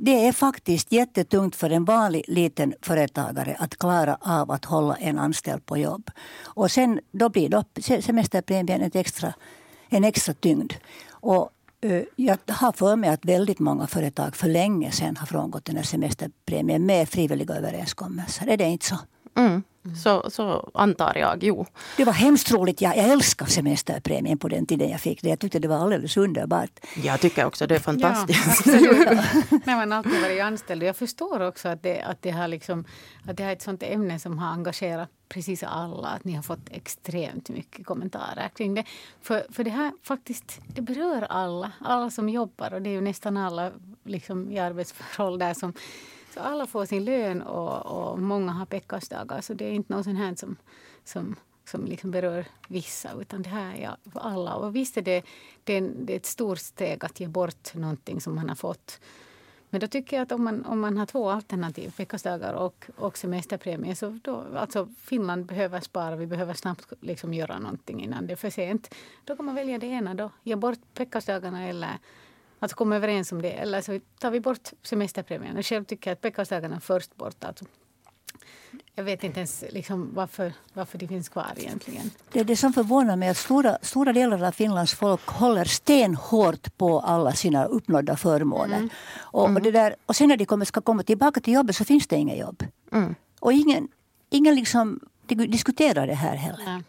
det 0.00 0.26
är 0.26 0.32
faktiskt 0.32 0.92
jättetungt 0.92 1.56
för 1.56 1.70
en 1.70 1.84
vanlig 1.84 2.24
liten 2.28 2.74
företagare 2.82 3.56
att 3.58 3.76
klara 3.76 4.18
av 4.20 4.50
att 4.50 4.64
hålla 4.64 4.94
en 4.94 5.18
anställd 5.18 5.66
på 5.66 5.78
jobb. 5.78 6.10
Och 6.44 6.70
sen 6.70 7.00
då 7.12 7.28
blir 7.28 7.48
då 7.48 7.64
semesterpremien 8.00 8.80
ett 8.80 8.96
extra, 8.96 9.34
en 9.88 10.04
extra 10.04 10.34
tyngd. 10.34 10.72
Och 11.10 11.50
eh, 11.80 12.02
jag 12.16 12.38
har 12.48 12.72
för 12.72 12.96
mig 12.96 13.10
att 13.10 13.24
väldigt 13.24 13.58
många 13.58 13.86
företag 13.86 14.36
för 14.36 14.48
länge 14.48 14.90
sedan 14.90 15.16
har 15.16 15.26
frångått 15.26 15.64
den 15.64 15.76
här 15.76 15.84
semesterpremien 15.84 16.86
med 16.86 17.08
frivilliga 17.08 17.54
överenskommelser. 17.54 18.46
Är 18.46 18.56
det 18.56 18.64
inte 18.64 18.86
så? 18.86 18.96
Mm. 19.36 19.62
Så, 19.94 20.30
så 20.30 20.70
antar 20.74 21.16
jag, 21.16 21.44
jo. 21.44 21.66
Det 21.96 22.04
var 22.04 22.12
hemskt 22.12 22.50
roligt. 22.50 22.80
Jag, 22.80 22.96
jag 22.96 23.04
älskade 23.04 23.50
semesterpremien 23.50 24.38
på 24.38 24.48
den 24.48 24.66
tiden 24.66 24.90
jag 24.90 25.00
fick 25.00 25.22
det. 25.22 25.28
Jag 25.28 25.38
tyckte 25.38 25.58
det 25.58 25.68
var 25.68 25.76
alldeles 25.76 26.16
underbart. 26.16 26.70
Jag 26.96 27.20
tycker 27.20 27.44
också 27.44 27.66
det 27.66 27.74
är 27.74 27.78
fantastiskt. 27.78 28.66
Ja, 28.66 28.72
När 29.64 29.76
man 29.76 29.92
alltid 29.92 30.22
varit 30.22 30.42
anställd. 30.42 30.82
Jag 30.82 30.96
förstår 30.96 31.40
också 31.40 31.68
att 31.68 31.82
det, 31.82 32.00
att, 32.00 32.22
det 32.22 32.30
har 32.30 32.48
liksom, 32.48 32.84
att 33.28 33.36
det 33.36 33.44
är 33.44 33.52
ett 33.52 33.62
sånt 33.62 33.82
ämne 33.82 34.18
som 34.18 34.38
har 34.38 34.52
engagerat 34.52 35.08
precis 35.28 35.62
alla. 35.62 36.08
Att 36.08 36.24
ni 36.24 36.32
har 36.32 36.42
fått 36.42 36.68
extremt 36.70 37.48
mycket 37.48 37.86
kommentarer 37.86 38.48
kring 38.56 38.74
det. 38.74 38.84
För, 39.22 39.46
för 39.50 39.64
det 39.64 39.70
här 39.70 39.92
faktiskt, 40.02 40.60
det 40.66 40.82
berör 40.82 41.22
alla. 41.22 41.72
Alla 41.80 42.10
som 42.10 42.28
jobbar 42.28 42.74
och 42.74 42.82
det 42.82 42.90
är 42.90 42.94
ju 42.94 43.00
nästan 43.00 43.36
alla 43.36 43.70
liksom, 44.04 44.52
i 44.52 44.58
arbetsför 44.58 45.38
där 45.38 45.54
som 45.54 45.72
så 46.36 46.42
alla 46.42 46.66
får 46.66 46.84
sin 46.84 47.04
lön 47.04 47.42
och, 47.42 47.86
och 47.86 48.18
många 48.18 48.52
har 48.52 48.66
peckasdagar. 48.66 49.40
Så 49.40 49.54
det 49.54 49.64
är 49.64 49.72
inte 49.72 49.92
något 49.92 50.04
sånt 50.04 50.18
här 50.18 50.34
som, 50.34 50.56
som, 51.04 51.36
som 51.64 51.84
liksom 51.84 52.10
berör 52.10 52.46
vissa. 52.68 53.10
Utan 53.20 53.42
det 53.42 53.48
här 53.48 53.74
är 53.74 54.10
för 54.12 54.20
alla. 54.20 54.54
Och 54.54 54.76
visst 54.76 54.96
är 54.96 55.02
det, 55.02 55.22
det, 55.64 55.72
är, 55.72 55.80
det 55.80 56.12
är 56.12 56.16
ett 56.16 56.26
stort 56.26 56.58
steg 56.58 57.04
att 57.04 57.20
ge 57.20 57.28
bort 57.28 57.74
någonting 57.74 58.20
som 58.20 58.34
man 58.34 58.48
har 58.48 58.56
fått. 58.56 59.00
Men 59.70 59.80
då 59.80 59.86
tycker 59.86 60.16
jag 60.16 60.22
att 60.22 60.32
om 60.32 60.44
man, 60.44 60.64
om 60.64 60.80
man 60.80 60.98
har 60.98 61.06
två 61.06 61.30
alternativ, 61.30 61.92
veckosdagar 61.96 62.54
och, 62.54 62.86
och 62.96 63.18
semesterpremie, 63.18 63.96
så 63.96 64.18
då, 64.22 64.44
alltså 64.56 64.88
Finland 64.98 65.46
behöver 65.46 65.80
spara, 65.80 66.16
vi 66.16 66.26
behöver 66.26 66.54
snabbt 66.54 66.92
liksom 67.00 67.34
göra 67.34 67.58
någonting 67.58 68.02
innan 68.04 68.26
det 68.26 68.32
är 68.32 68.36
för 68.36 68.50
sent. 68.50 68.94
Då 69.24 69.36
kan 69.36 69.44
man 69.46 69.54
välja 69.54 69.78
det 69.78 69.86
ena 69.86 70.14
då, 70.14 70.30
ge 70.42 70.56
bort 70.56 70.78
veckosdagarna 70.94 71.68
eller 71.68 71.98
Alltså 72.58 72.76
komma 72.76 72.96
överens 72.96 73.32
om 73.32 73.42
det. 73.42 73.52
Eller 73.52 73.80
så 73.80 74.00
tar 74.18 74.30
vi 74.30 74.40
bort 74.40 74.70
semesterpremien. 74.82 75.62
Själv 75.62 75.84
tycker 75.84 76.10
jag 76.10 76.12
att 76.12 76.20
Pekkarsdagarna 76.20 76.80
först 76.80 77.16
bort. 77.16 77.44
Alltså. 77.44 77.64
Jag 78.94 79.04
vet 79.04 79.24
inte 79.24 79.40
ens 79.40 79.64
liksom 79.70 80.10
varför, 80.14 80.52
varför 80.72 80.98
de 80.98 81.08
finns 81.08 81.28
kvar 81.28 81.52
egentligen. 81.56 82.10
Det 82.32 82.40
är 82.40 82.44
det 82.44 82.56
som 82.56 82.72
förvånar 82.72 83.16
mig 83.16 83.28
att 83.28 83.36
stora, 83.36 83.78
stora 83.82 84.12
delar 84.12 84.44
av 84.44 84.52
Finlands 84.52 84.94
folk 84.94 85.26
håller 85.26 85.64
stenhårt 85.64 86.76
på 86.76 87.00
alla 87.00 87.32
sina 87.32 87.64
uppnådda 87.64 88.16
förmåner. 88.16 88.76
Mm. 88.76 88.90
Och, 89.16 89.44
mm. 89.44 89.56
och, 89.56 89.62
det 89.62 89.70
där, 89.70 89.96
och 90.06 90.16
sen 90.16 90.28
när 90.28 90.36
de 90.36 90.46
kommer, 90.46 90.64
ska 90.64 90.80
komma 90.80 91.02
tillbaka 91.02 91.40
till 91.40 91.52
jobbet 91.54 91.76
så 91.76 91.84
finns 91.84 92.06
det 92.06 92.16
inget 92.16 92.38
jobb. 92.38 92.64
Mm. 92.92 93.14
Och 93.40 93.52
ingen, 93.52 93.88
ingen 94.30 94.54
liksom 94.54 95.00
diskuterar 95.28 96.06
det 96.06 96.14
här 96.14 96.36
heller. 96.36 96.82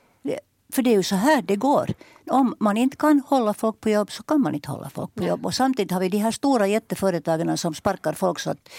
För 0.70 0.82
det 0.82 0.90
är 0.90 0.96
ju 0.96 1.04
så 1.04 1.16
här 1.16 1.42
det 1.42 1.56
går. 1.56 1.90
Om 2.30 2.56
man 2.60 2.78
inte 2.78 2.98
kan 2.98 3.22
hålla 3.28 3.54
folk 3.54 3.80
på 3.80 3.90
jobb 3.90 4.12
så 4.12 4.24
kan 4.24 4.42
man 4.42 4.56
inte 4.56 4.72
hålla 4.72 4.90
folk 4.90 5.16
på 5.16 5.24
jobb. 5.24 5.46
Och 5.46 5.54
samtidigt 5.54 5.92
har 5.92 6.00
vi 6.00 6.10
de 6.10 6.18
här 6.18 6.32
stora 6.32 6.68
jätteföretagen 6.68 7.58
som 7.58 7.74
sparkar 7.74 8.14
folk 8.14 8.40
så 8.40 8.50
att 8.50 8.70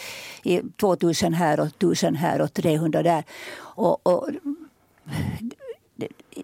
i 0.42 0.60
2000 0.80 1.34
här 1.34 1.60
och 1.60 1.66
1000 1.66 2.14
här 2.14 2.40
och 2.40 2.52
300 2.52 3.02
där. 3.02 3.24
Och, 3.58 4.06
och 4.06 4.28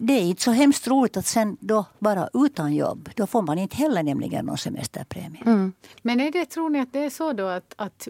det 0.01 0.13
är 0.13 0.21
inte 0.21 0.43
så 0.43 0.51
hemskt 0.51 0.89
roligt 0.89 1.17
att 1.17 1.27
sen 1.27 1.57
då 1.61 1.85
vara 1.99 2.29
utan 2.35 2.75
jobb. 2.75 3.11
Då 3.17 3.27
får 3.27 3.43
man 3.43 3.59
inte 3.59 3.77
heller 3.77 4.03
nämligen 4.03 4.47
någon 4.47 4.59
semesterpremie. 4.59 5.43
Mm. 5.47 5.73
Men 6.03 6.21
är 6.21 6.31
det, 6.31 6.47
tror 6.47 6.71
ni 6.71 6.81
att 6.81 6.93
det 6.93 6.99
är 6.99 7.11
så 7.11 7.33
då 7.33 7.47
att, 7.47 7.75
att 7.77 8.09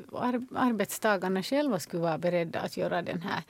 arbetstagarna 0.54 1.42
själva 1.42 1.78
skulle 1.78 2.02
vara 2.02 2.18
beredda 2.18 2.60
att 2.60 2.76
göra 2.76 3.02
den 3.02 3.22
här 3.22 3.42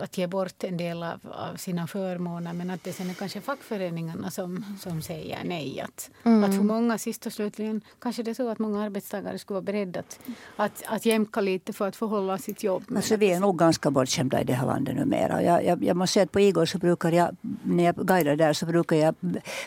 att 0.00 0.18
ge 0.18 0.26
bort 0.26 0.64
en 0.64 0.76
del 0.76 1.02
av, 1.02 1.20
av, 1.30 1.56
sina 1.56 1.86
förmåner 1.86 2.52
men 2.52 2.70
att 2.70 2.84
det 2.84 2.92
sen 2.92 3.10
är 3.10 3.14
kanske 3.14 3.40
fackföreningarna 3.40 4.30
som, 4.30 4.64
som 4.80 5.02
säger 5.02 5.38
nej. 5.44 5.80
Att, 5.80 6.10
mm. 6.24 6.44
att 6.44 6.56
för 6.56 6.62
många 6.62 6.98
sist 6.98 7.26
och 7.26 7.32
slutligen 7.32 7.80
kanske 7.98 8.22
det 8.22 8.30
är 8.30 8.34
så 8.34 8.48
att 8.48 8.58
många 8.58 8.82
arbetstagare 8.82 9.38
skulle 9.38 9.54
vara 9.54 9.62
beredda 9.62 10.00
att, 10.00 10.18
att, 10.56 10.82
att 10.86 11.06
jämka 11.06 11.40
lite 11.40 11.72
för 11.72 11.88
att 11.88 11.96
få 11.96 12.06
hålla 12.06 12.38
sitt 12.38 12.62
jobb. 12.62 12.84
Alltså, 12.96 13.16
vi 13.16 13.32
är 13.32 13.40
nog 13.40 13.58
ganska 13.58 13.90
bortskämda 13.90 14.40
i 14.40 14.44
det 14.44 14.52
här 14.52 14.66
landet 14.66 14.96
numera. 14.96 15.42
Jag, 15.42 15.64
jag, 15.64 15.84
jag 15.84 15.96
måste 15.96 16.12
säga 16.12 16.24
att 16.24 16.32
på 16.32 16.40
Igor 16.40 16.66
så 16.66 16.78
brukar 16.78 17.12
jag, 17.12 17.36
när 17.62 17.84
jag 17.84 17.94
guidar 17.96 18.36
där 18.36 18.52
så 18.52 18.66
brukar 18.66 18.96
jag 18.96 19.14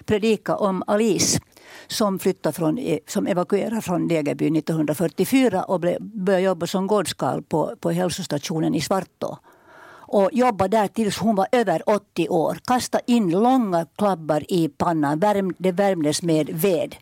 predika 0.06 0.56
om 0.56 0.84
Alice 0.88 1.40
som 1.88 2.20
flyttade 2.20 2.54
från, 2.54 2.80
som 3.08 3.28
evakuerade 3.28 3.82
från 3.82 4.08
Degerby 4.08 4.58
1944 4.58 5.64
och 5.64 5.80
började 6.00 6.40
jobba 6.44 6.68
som 6.68 6.88
gårdskarl 6.88 7.42
på, 7.42 7.76
på 7.80 7.92
hälsostationen 7.92 8.76
i 8.76 8.82
Svartå. 8.82 9.40
Och 10.08 10.30
jobbade 10.34 10.78
där 10.78 10.88
tills 10.88 11.18
hon 11.18 11.36
var 11.36 11.48
över 11.52 11.90
80 11.90 12.30
år. 12.30 12.58
Kastade 12.66 13.04
in 13.08 13.32
långa 13.32 13.86
klabbar 13.98 14.44
i 14.48 14.70
pannan. 14.70 15.20
Värm, 15.20 15.54
det 15.58 15.72
värmdes 15.72 16.22
med 16.22 16.50
ved. 16.50 16.96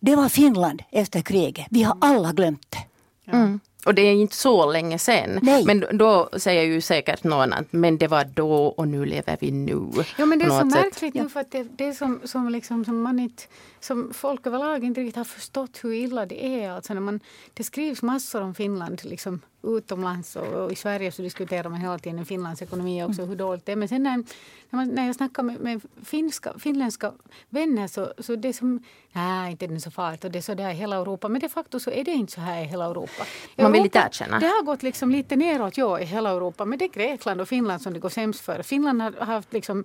Det 0.00 0.16
var 0.16 0.28
Finland 0.28 0.82
efter 0.90 1.20
kriget. 1.20 1.66
Vi 1.70 1.82
har 1.82 1.96
alla 2.00 2.32
glömt 2.32 2.66
det. 2.70 2.84
Mm. 3.32 3.60
Och 3.86 3.94
det 3.94 4.02
är 4.02 4.12
inte 4.12 4.36
så 4.36 4.72
länge 4.72 4.98
sedan. 4.98 5.38
Nej. 5.42 5.64
Men 5.64 5.84
då 5.92 6.28
säger 6.36 6.62
ju 6.62 6.80
säkert 6.80 7.24
någon 7.24 7.52
att 7.52 7.72
men 7.72 7.98
det 7.98 8.08
var 8.08 8.24
då 8.24 8.66
och 8.66 8.88
nu 8.88 9.04
lever 9.04 9.36
vi 9.40 9.50
nu. 9.50 9.88
Ja 10.18 10.26
men 10.26 10.38
det 10.38 10.44
är 10.44 10.48
så 10.48 10.64
något 10.64 10.72
sätt. 10.72 10.84
märkligt 10.84 11.14
nu 11.14 11.28
för 11.28 11.40
att 11.40 11.50
det, 11.50 11.62
det 11.76 11.84
är 11.84 11.92
som, 11.92 12.20
som, 12.24 12.48
liksom, 12.48 12.84
som 12.84 13.02
man 13.02 13.18
inte, 13.18 13.42
som 13.80 14.12
folk 14.14 14.46
överlag 14.46 14.84
inte 14.84 15.00
riktigt 15.00 15.16
har 15.16 15.24
förstått 15.24 15.78
hur 15.82 15.92
illa 15.92 16.26
det 16.26 16.46
är. 16.46 16.70
Alltså 16.70 16.94
när 16.94 17.00
man, 17.00 17.20
det 17.54 17.64
skrivs 17.64 18.02
massor 18.02 18.42
om 18.42 18.54
Finland 18.54 19.00
liksom, 19.04 19.40
utomlands 19.62 20.36
och, 20.36 20.72
i 20.72 20.76
Sverige 20.76 21.12
så 21.12 21.22
diskuterar 21.22 21.68
man 21.68 21.80
hela 21.80 21.98
tiden 21.98 22.26
Finlands 22.26 22.62
ekonomi 22.62 23.04
också, 23.04 23.24
hur 23.24 23.36
dåligt 23.36 23.66
det 23.66 23.72
är. 23.72 23.76
Men 23.76 23.88
sen 23.88 24.02
när, 24.02 24.16
när, 24.16 24.24
man, 24.70 24.88
när 24.88 25.06
jag 25.06 25.14
snackar 25.16 25.42
med, 25.42 25.60
med 25.60 25.80
finska, 26.04 26.58
finländska 26.58 27.12
vänner 27.48 27.86
så, 27.86 28.12
så 28.18 28.36
det 28.36 28.48
är 28.48 28.52
som, 28.52 28.82
nej 29.12 29.50
inte 29.50 29.64
är 29.64 29.68
det 29.68 29.80
så 29.80 29.90
farligt 29.90 30.24
och 30.24 30.30
det 30.30 30.38
är 30.38 30.42
så 30.42 30.54
där 30.54 30.70
i 30.70 30.74
hela 30.74 30.96
Europa. 30.96 31.28
Men 31.28 31.40
de 31.40 31.48
facto 31.48 31.80
så 31.80 31.90
är 31.90 32.04
det 32.04 32.10
inte 32.10 32.32
så 32.32 32.40
här 32.40 32.62
i 32.62 32.64
hela 32.64 32.84
Europa. 32.84 33.24
Man 33.56 33.72
vill 33.72 33.82
inte 33.84 33.98
Europa- 33.98 34.06
erkänna. 34.08 34.38
Det 34.38 34.46
har 34.46 34.62
gått 34.62 34.82
liksom 34.82 35.10
lite 35.10 35.36
neråt 35.36 35.76
ja, 35.76 36.00
i 36.00 36.04
hela 36.04 36.30
Europa. 36.30 36.64
Men 36.64 36.78
det 36.78 36.84
är 36.84 36.88
Grekland 36.88 37.40
och 37.40 37.48
Finland 37.48 37.82
som 37.82 37.92
det 37.92 37.98
går 37.98 38.08
sämst 38.08 38.40
för. 38.40 38.62
Finland 38.62 39.02
har 39.02 39.12
haft 39.12 39.52
liksom 39.52 39.84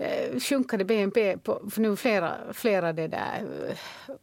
eh, 0.00 0.40
sjunkande 0.40 0.84
BNP 0.84 1.38
på 1.38 1.60
för 1.70 1.80
nu 1.80 1.96
flera, 1.96 2.34
flera 2.52 2.92
det 2.92 3.08
där 3.08 3.44
eh, 3.68 3.76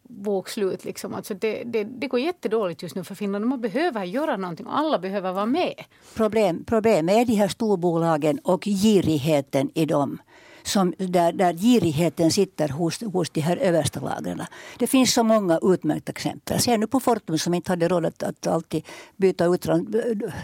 bokslut. 0.04 0.86
Liksom. 0.86 1.14
Alltså 1.14 1.34
det, 1.34 1.64
det, 1.64 1.84
det 1.84 2.08
går 2.08 2.20
jättedåligt 2.20 2.84
just 2.84 2.96
nu 2.96 3.04
för 3.04 3.16
Finland 3.16 3.46
man 3.46 3.62
behöver 3.62 4.04
göra 4.04 4.38
någonting 4.38 4.66
och 4.66 4.78
alla 4.78 5.00
behöver 5.00 5.32
vara 5.32 5.46
med. 5.46 5.84
Problem, 6.16 6.64
problemet 6.68 7.16
är 7.16 7.26
de 7.26 7.34
här 7.34 7.48
storbolagen 7.48 8.40
och 8.40 8.64
girigheten 8.64 9.72
i 9.74 9.86
dem. 9.86 10.22
Som 10.64 10.94
där, 10.98 11.32
där 11.32 11.54
girigheten 11.54 12.32
sitter 12.32 12.70
hos, 12.70 13.02
hos 13.02 13.30
de 13.30 13.42
här 13.42 13.58
översta 13.58 14.00
lagren. 14.00 14.42
Det 14.80 14.88
finns 14.88 15.14
så 15.14 15.24
många 15.24 15.60
utmärkta 15.62 16.12
exempel. 16.12 16.60
Se 16.60 16.78
nu 16.78 16.88
på 16.88 17.00
Fortum 17.00 17.38
som 17.38 17.54
inte 17.54 17.72
hade 17.72 17.88
råd 17.88 18.06
att, 18.06 18.24
att 18.24 18.48
alltid 18.48 18.86
byta 19.18 19.46
ut 19.46 19.68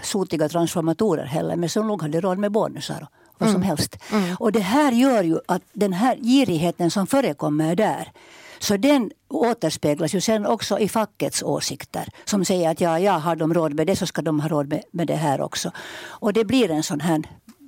sotiga 0.04 0.50
transformatorer 0.50 1.26
heller. 1.26 1.56
Men 1.56 1.69
som 1.69 1.88
nog 1.88 2.02
hade 2.02 2.22
råd 2.22 2.38
med 2.38 2.52
bonusar 2.52 3.02
och 3.02 3.22
vad 3.43 3.51
som 3.51 3.62
helst. 3.62 3.97
Och 4.39 4.51
det 4.51 4.60
här 4.60 4.91
gör 4.91 5.23
ju 5.23 5.39
att 5.47 5.62
den 5.73 5.93
här 5.93 6.15
girigheten 6.15 6.91
som 6.91 7.08
förekommer 7.08 7.75
där 7.75 8.12
så 8.60 8.77
den 8.77 9.12
återspeglas 9.29 10.15
ju 10.15 10.21
sen 10.21 10.45
också 10.45 10.79
i 10.79 10.89
fackets 10.89 11.43
åsikter. 11.43 12.10
Som 12.25 12.45
säger 12.45 12.69
att 12.69 12.82
ja, 12.82 12.99
ja, 12.99 13.12
har 13.12 13.36
de 13.36 13.53
råd 13.53 13.73
med 13.73 13.88
det 13.88 13.95
så 13.95 14.06
ska 14.06 14.21
de 14.21 14.39
ha 14.39 14.49
råd 14.49 14.67
med, 14.67 14.84
med 14.91 15.08
det 15.08 15.15
här 15.15 15.41
också. 15.41 15.71
Och 16.06 16.34
det 16.34 16.45
blir 16.45 16.71
en 16.71 16.84
sån 16.84 16.99
här 16.99 17.21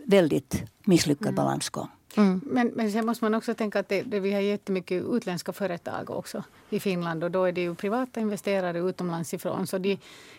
väldigt 0.06 0.64
misslyckad 0.86 1.36
balansgång. 1.36 1.88
Men, 2.46 2.68
men 2.76 2.92
sen 2.92 3.06
måste 3.06 3.24
man 3.26 3.34
också 3.36 3.54
tänka 3.54 3.80
att 3.80 3.90
det, 3.90 4.02
det, 4.02 4.20
vi 4.20 4.34
har 4.34 4.42
jättemycket 4.42 5.04
utländska 5.12 5.54
företag 5.54 6.10
också 6.10 6.44
i 6.70 6.80
Finland 6.80 7.24
och 7.24 7.32
då 7.32 7.44
är 7.44 7.52
det 7.52 7.62
ju 7.62 7.76
privata 7.76 8.20
investerare 8.20 8.80
utomlands 8.80 9.34
ifrån 9.34 9.68
så 9.68 9.78
de, 9.78 9.98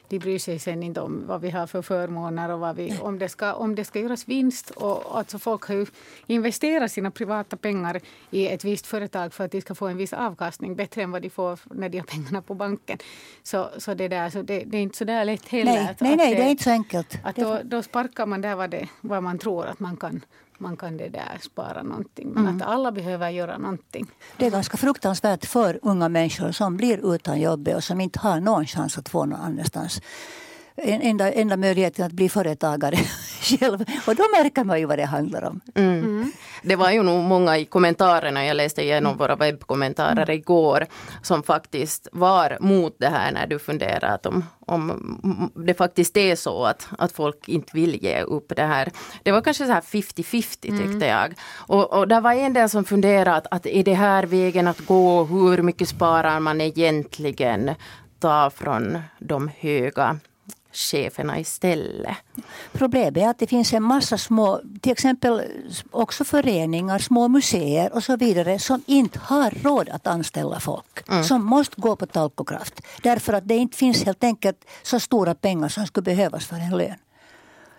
de 0.08 0.18
bryr 0.18 0.38
sig 0.38 0.58
sen 0.58 0.82
inte 0.82 1.00
om 1.00 1.22
vad 1.26 1.40
vi 1.40 1.50
har 1.50 1.66
för 1.66 1.82
förmåner 1.82 2.50
och 2.50 2.60
vad 2.60 2.76
vi, 2.76 2.98
om, 3.00 3.18
det 3.18 3.28
ska, 3.28 3.52
om 3.54 3.74
det 3.74 3.84
ska 3.84 4.00
göras 4.00 4.28
vinst. 4.28 4.70
Och, 4.70 5.18
alltså 5.18 5.38
folk 5.38 5.62
har 5.64 5.74
ju 5.74 5.86
investerat 6.26 6.92
sina 6.92 7.10
privata 7.10 7.56
pengar 7.56 8.00
i 8.30 8.48
ett 8.48 8.64
visst 8.64 8.86
företag 8.86 9.32
för 9.34 9.44
att 9.44 9.52
de 9.52 9.60
ska 9.60 9.74
få 9.74 9.86
en 9.86 9.96
viss 9.96 10.12
avkastning 10.12 10.76
bättre 10.76 11.02
än 11.02 11.10
vad 11.10 11.22
de 11.22 11.30
får 11.30 11.58
när 11.74 11.88
de 11.88 11.98
har 11.98 12.04
pengarna 12.06 12.42
på 12.42 12.54
banken. 12.54 12.98
Så, 13.42 13.68
så, 13.78 13.94
det, 13.94 14.08
där, 14.08 14.30
så 14.30 14.42
det, 14.42 14.64
det 14.66 14.76
är 14.78 14.82
inte 14.82 14.98
så 14.98 15.04
där 15.04 15.24
lätt 15.24 15.48
heller. 15.48 15.72
Nej, 15.72 15.88
att- 15.90 16.00
nej, 16.00 16.12
att 16.12 16.18
nej, 16.18 16.34
det 16.34 16.42
är 16.42 16.48
inte 16.50 16.64
så 16.64 16.70
enkelt. 16.70 17.18
att 17.22 17.36
Det- 17.36 17.42
då, 17.42 17.60
då 17.64 17.82
sparkar 17.82 18.26
man 18.26 18.40
där 18.40 18.54
vad, 18.56 18.70
det, 18.70 18.88
vad 19.00 19.22
man 19.22 19.38
tror 19.38 19.66
att 19.66 19.80
man 19.80 19.96
kan, 19.96 20.24
man 20.58 20.76
kan 20.76 20.96
det 20.96 21.08
där 21.08 21.38
spara 21.40 21.82
någonting. 21.82 22.28
Men 22.28 22.42
Mm. 22.46 22.56
att 22.56 22.62
alla 22.68 22.92
behöver 22.92 23.30
göra 23.30 23.58
någonting. 23.58 24.06
Det 24.36 24.46
är 24.46 24.50
ganska 24.50 24.76
fruktansvärt 24.76 25.44
för 25.46 25.78
unga 25.82 26.08
människor 26.08 26.52
som 26.52 26.76
blir 26.76 27.14
utan 27.14 27.40
jobb 27.40 27.68
och 27.68 27.84
som 27.84 28.00
inte 28.00 28.18
har 28.18 28.40
någon 28.40 28.66
chans 28.66 28.98
att 28.98 29.08
få 29.08 29.24
någon 29.24 29.40
annanstans. 29.40 30.00
En, 30.74 31.00
enda, 31.02 31.32
enda 31.32 31.56
möjligheten 31.56 32.06
att 32.06 32.12
bli 32.12 32.28
företagare 32.28 32.96
själv. 33.46 33.84
Och 34.06 34.14
då 34.14 34.24
märker 34.42 34.64
man 34.64 34.78
ju 34.80 34.86
vad 34.86 34.98
det 34.98 35.04
handlar 35.04 35.44
om. 35.44 35.60
Det 36.62 36.76
var 36.76 36.90
ju 36.90 37.02
nog 37.02 37.22
många 37.22 37.58
i 37.58 37.64
kommentarerna, 37.64 38.46
jag 38.46 38.56
läste 38.56 38.82
igenom 38.82 39.16
våra 39.16 39.36
webbkommentarer 39.36 40.30
igår, 40.30 40.86
som 41.22 41.42
faktiskt 41.42 42.08
var 42.12 42.58
mot 42.60 42.96
det 42.98 43.08
här 43.08 43.32
när 43.32 43.46
du 43.46 43.58
funderar 43.58 44.14
att 44.14 44.26
om, 44.26 44.44
om 44.66 45.50
det 45.66 45.74
faktiskt 45.74 46.16
är 46.16 46.36
så 46.36 46.64
att, 46.64 46.88
att 46.98 47.12
folk 47.12 47.48
inte 47.48 47.70
vill 47.74 48.04
ge 48.04 48.22
upp 48.22 48.52
det 48.56 48.62
här. 48.62 48.90
Det 49.22 49.32
var 49.32 49.40
kanske 49.40 49.66
så 49.66 49.72
här 49.72 49.80
50-50 49.80 50.42
tyckte 50.60 51.06
jag. 51.06 51.34
Och, 51.56 51.92
och 51.92 52.08
där 52.08 52.20
var 52.20 52.32
en 52.32 52.52
del 52.52 52.68
som 52.68 52.84
funderade 52.84 53.34
att, 53.34 53.46
att 53.50 53.66
är 53.66 53.84
det 53.84 53.94
här 53.94 54.24
vägen 54.24 54.68
att 54.68 54.86
gå, 54.86 55.24
hur 55.24 55.62
mycket 55.62 55.88
sparar 55.88 56.40
man 56.40 56.60
egentligen? 56.60 57.74
Ta 58.20 58.50
från 58.50 58.98
de 59.18 59.50
höga 59.58 60.18
cheferna 60.76 61.38
istället. 61.40 62.16
Problemet 62.72 63.16
är 63.16 63.28
att 63.28 63.38
det 63.38 63.46
finns 63.46 63.72
en 63.72 63.82
massa 63.82 64.18
små, 64.18 64.60
till 64.80 64.92
exempel 64.92 65.42
också 65.90 66.24
föreningar, 66.24 66.98
små 66.98 67.28
museer 67.28 67.92
och 67.92 68.04
så 68.04 68.16
vidare 68.16 68.58
som 68.58 68.82
inte 68.86 69.18
har 69.18 69.50
råd 69.50 69.88
att 69.88 70.06
anställa 70.06 70.60
folk. 70.60 71.06
Som 71.24 71.44
måste 71.44 71.80
gå 71.80 71.96
på 71.96 72.06
talkokraft. 72.06 72.80
Därför 73.02 73.32
att 73.32 73.48
det 73.48 73.56
inte 73.56 73.76
finns 73.76 74.04
helt 74.04 74.24
enkelt 74.24 74.64
så 74.82 75.00
stora 75.00 75.34
pengar 75.34 75.68
som 75.68 75.86
skulle 75.86 76.04
behövas 76.04 76.46
för 76.46 76.56
en 76.56 76.78
lön. 76.78 76.98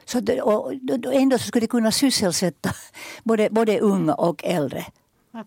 Så 0.06 0.20
det, 0.20 0.42
och 0.42 0.66
och 1.06 1.14
ändå 1.14 1.38
så 1.38 1.44
skulle 1.44 1.64
det 1.64 1.68
kunna 1.68 1.92
sysselsätta 1.92 2.70
både, 3.24 3.50
både 3.52 3.80
unga 3.80 4.14
och 4.14 4.44
äldre. 4.44 4.86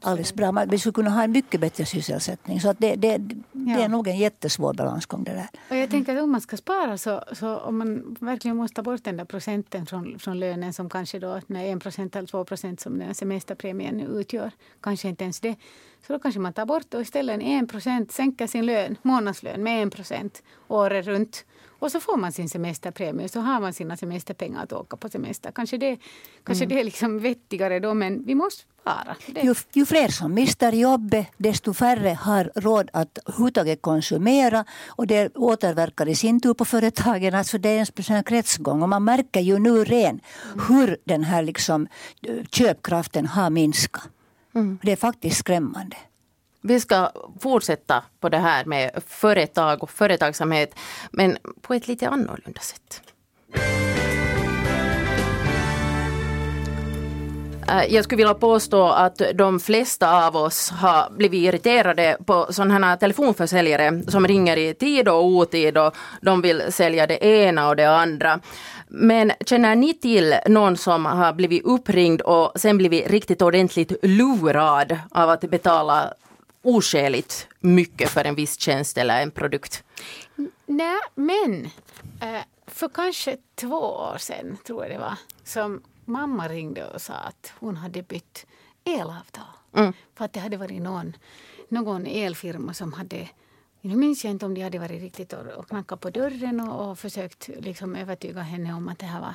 Alldeles 0.03 0.35
bra. 0.35 0.53
Man- 0.53 0.69
Vi 0.69 0.79
skulle 0.79 0.93
kunna 0.93 1.11
ha 1.11 1.23
en 1.25 1.33
mycket 1.33 1.61
bättre 1.61 1.85
sysselsättning. 1.87 2.61
Så 2.61 2.69
att 2.71 2.79
det, 2.79 2.95
det, 2.97 3.19
det 3.19 3.35
Ja. 3.53 3.79
är 3.81 3.89
nog 3.89 4.09
en 4.09 4.19
jättesvår 4.19 4.75
balansgång 4.75 5.25
det 5.25 5.33
där. 5.33 5.49
Och 5.71 5.77
jag 5.77 5.91
tänker 5.91 6.17
att 6.17 6.23
om 6.23 6.33
man 6.33 6.41
ska 6.41 6.57
spara 6.57 6.99
så, 6.99 7.25
så 7.33 7.57
om 7.57 7.79
man 7.79 8.17
verkligen 8.21 8.57
måste 8.57 8.75
ta 8.75 8.83
bort 8.83 9.05
den 9.05 9.17
där 9.17 9.25
procenten 9.25 9.87
från, 9.87 10.19
från 10.19 10.39
lönen 10.41 10.73
som 10.73 10.89
kanske 10.89 11.19
då 11.19 11.41
när 11.47 11.65
en 11.65 11.81
procent 11.81 12.17
eller 12.17 12.29
två 12.29 12.45
procent 12.45 12.81
som 12.81 12.99
den 12.99 13.15
semesterpremien 13.15 14.01
utgör, 14.01 14.51
kanske 14.81 15.09
inte 15.09 15.25
ens 15.25 15.41
det. 15.41 15.55
Så 16.07 16.13
då 16.13 16.19
kanske 16.19 16.41
man 16.41 16.53
tar 16.53 16.67
bort 16.67 16.95
och 16.95 17.01
istället 17.01 17.35
en 17.35 17.43
en 17.43 17.67
procent 17.69 18.13
sänker 18.13 18.47
sin 18.47 18.67
lön, 18.67 18.97
månadslön 19.03 19.63
med 19.63 19.83
en 19.83 19.91
procent 19.91 20.43
året 20.69 21.07
runt. 21.07 21.45
Och 21.81 21.93
så 21.93 22.01
får 22.01 22.17
man 22.17 22.33
sin 22.33 22.49
semesterpremie 22.49 23.29
så 23.29 23.41
har 23.41 23.61
man 23.61 23.73
sina 23.73 23.97
semesterpengar 23.97 24.63
att 24.63 24.73
åka 24.73 24.97
på 24.97 25.09
semester. 25.09 25.51
Kanske 25.51 25.77
det, 25.77 25.99
kanske 26.45 26.67
det 26.67 26.81
är 26.81 26.85
liksom 26.85 27.19
vettigare 27.19 27.81
då 27.81 27.95
men 27.95 28.25
vi 28.25 28.35
måste. 28.35 28.65
Det, 29.27 29.41
Ju, 29.41 29.55
ju 29.73 29.87
fler 29.87 30.09
som 30.09 30.35
mister 30.35 30.73
jobbet, 30.73 31.27
desto 31.37 31.75
färre 31.75 32.19
har 32.21 32.53
råd 32.55 32.91
att 32.93 33.19
överhuvudtaget 33.27 33.83
konsumera. 33.83 34.65
Och 34.89 35.07
det 35.07 35.37
återverkar 35.37 36.09
i 36.09 36.15
sin 36.15 36.41
tur 36.41 36.55
på 36.55 36.65
företagen. 36.65 37.35
Alltså 37.35 37.59
det 37.59 37.69
är 37.69 38.13
en 38.13 38.25
kretsgång. 38.25 38.83
Och 38.83 38.89
man 38.89 39.05
märker 39.05 39.41
ju 39.41 39.59
nu 39.59 39.85
ren 39.85 40.21
hur 40.69 40.97
den 41.05 41.25
här 41.25 41.43
liksom, 41.43 41.87
eh, 42.23 42.45
köpkraften 42.51 43.27
har 43.27 43.51
minskat. 43.51 44.09
Det 44.83 44.93
är 44.93 44.97
faktiskt 44.97 45.37
skrämmande. 45.37 45.97
Vi 46.63 46.81
ska 46.81 47.11
fortsätta 47.41 48.05
på 48.21 48.29
det 48.29 48.39
här 48.39 48.65
med 48.65 48.91
företag 49.07 49.83
och 49.83 49.91
företagsamhet, 49.91 50.75
men 51.11 51.39
på 51.61 51.75
ett 51.75 51.89
lite 51.89 52.09
annorlunda 52.09 52.61
sätt. 52.61 53.03
Eh, 57.71 57.95
jag 57.95 58.05
skulle 58.05 58.17
vilja 58.17 58.35
påstå 58.35 58.89
att 58.89 59.23
de 59.35 59.61
flesta 59.61 60.27
av 60.27 60.37
oss 60.37 60.71
har 60.71 61.11
blivit 61.11 61.43
irriterade 61.43 62.17
på 62.27 62.47
sådana 62.51 62.87
här 62.87 62.97
telefonförsäljare 62.97 64.03
som 64.09 64.27
ringer 64.27 64.57
i 64.57 64.75
tid 64.75 65.09
och 65.09 65.25
otid 65.25 65.79
och 65.79 65.95
de 66.21 66.43
vill 66.43 66.63
sälja 66.69 67.07
det 67.07 67.25
ena 67.25 67.69
och 67.69 67.77
det 67.77 67.91
andra. 67.91 68.41
Men 68.89 69.33
känner 69.47 69.75
ni 69.75 69.95
till 69.95 70.35
någon 70.47 70.77
som 70.77 71.07
har 71.07 71.33
blivit 71.33 71.65
uppringd 71.65 72.21
och 72.21 72.53
sen 72.57 72.79
blivit 72.79 73.11
riktigt 73.11 73.43
ordentligt 73.43 73.93
lurad 74.03 74.99
av 75.11 75.31
att 75.31 75.41
betala 75.41 76.13
oskäligt 76.63 77.49
mycket 77.61 78.11
för 78.11 78.25
en 78.25 78.35
viss 78.35 78.61
tjänst 78.61 78.99
eller 78.99 79.23
en 79.23 79.31
produkt? 79.31 79.85
Nej, 80.67 81.01
men 81.15 81.65
eh, 82.21 82.43
för 82.67 82.89
kanske 82.89 83.37
två 83.55 83.77
år 83.77 84.19
sedan, 84.19 84.59
tror 84.67 84.83
jag 84.85 84.91
det 84.91 84.99
var, 84.99 85.17
som 85.45 85.83
mamma 86.05 86.49
ringde 86.49 86.87
och 86.87 87.03
sa 87.03 87.15
att 87.15 87.53
hon 87.59 87.77
hade 87.77 88.03
bytt 88.03 88.47
elavtal. 88.85 89.45
Mm. 89.77 89.93
För 90.15 90.25
att 90.25 90.33
det 90.33 90.41
hade 90.41 90.57
varit 90.57 90.83
någon, 90.83 91.17
någon 91.69 92.07
elfirma 92.07 92.75
som 92.75 92.93
hade 92.93 93.29
nu 93.83 93.97
minns 93.97 94.25
jag 94.25 94.31
inte 94.31 94.47
om 94.47 94.55
de 94.55 94.63
hade 94.63 94.79
varit 94.79 95.01
riktigt 95.01 95.33
och, 95.33 95.47
och 95.47 95.69
knackat 95.69 96.01
på 96.01 96.11
dörren 96.11 96.61
och, 96.61 96.91
och 96.91 96.99
försökt 96.99 97.49
liksom 97.49 97.97
övertyga 97.97 98.41
henne 98.41 98.75
om 98.75 98.89
att 98.89 98.99
det 98.99 99.07
här 99.07 99.21
var 99.21 99.35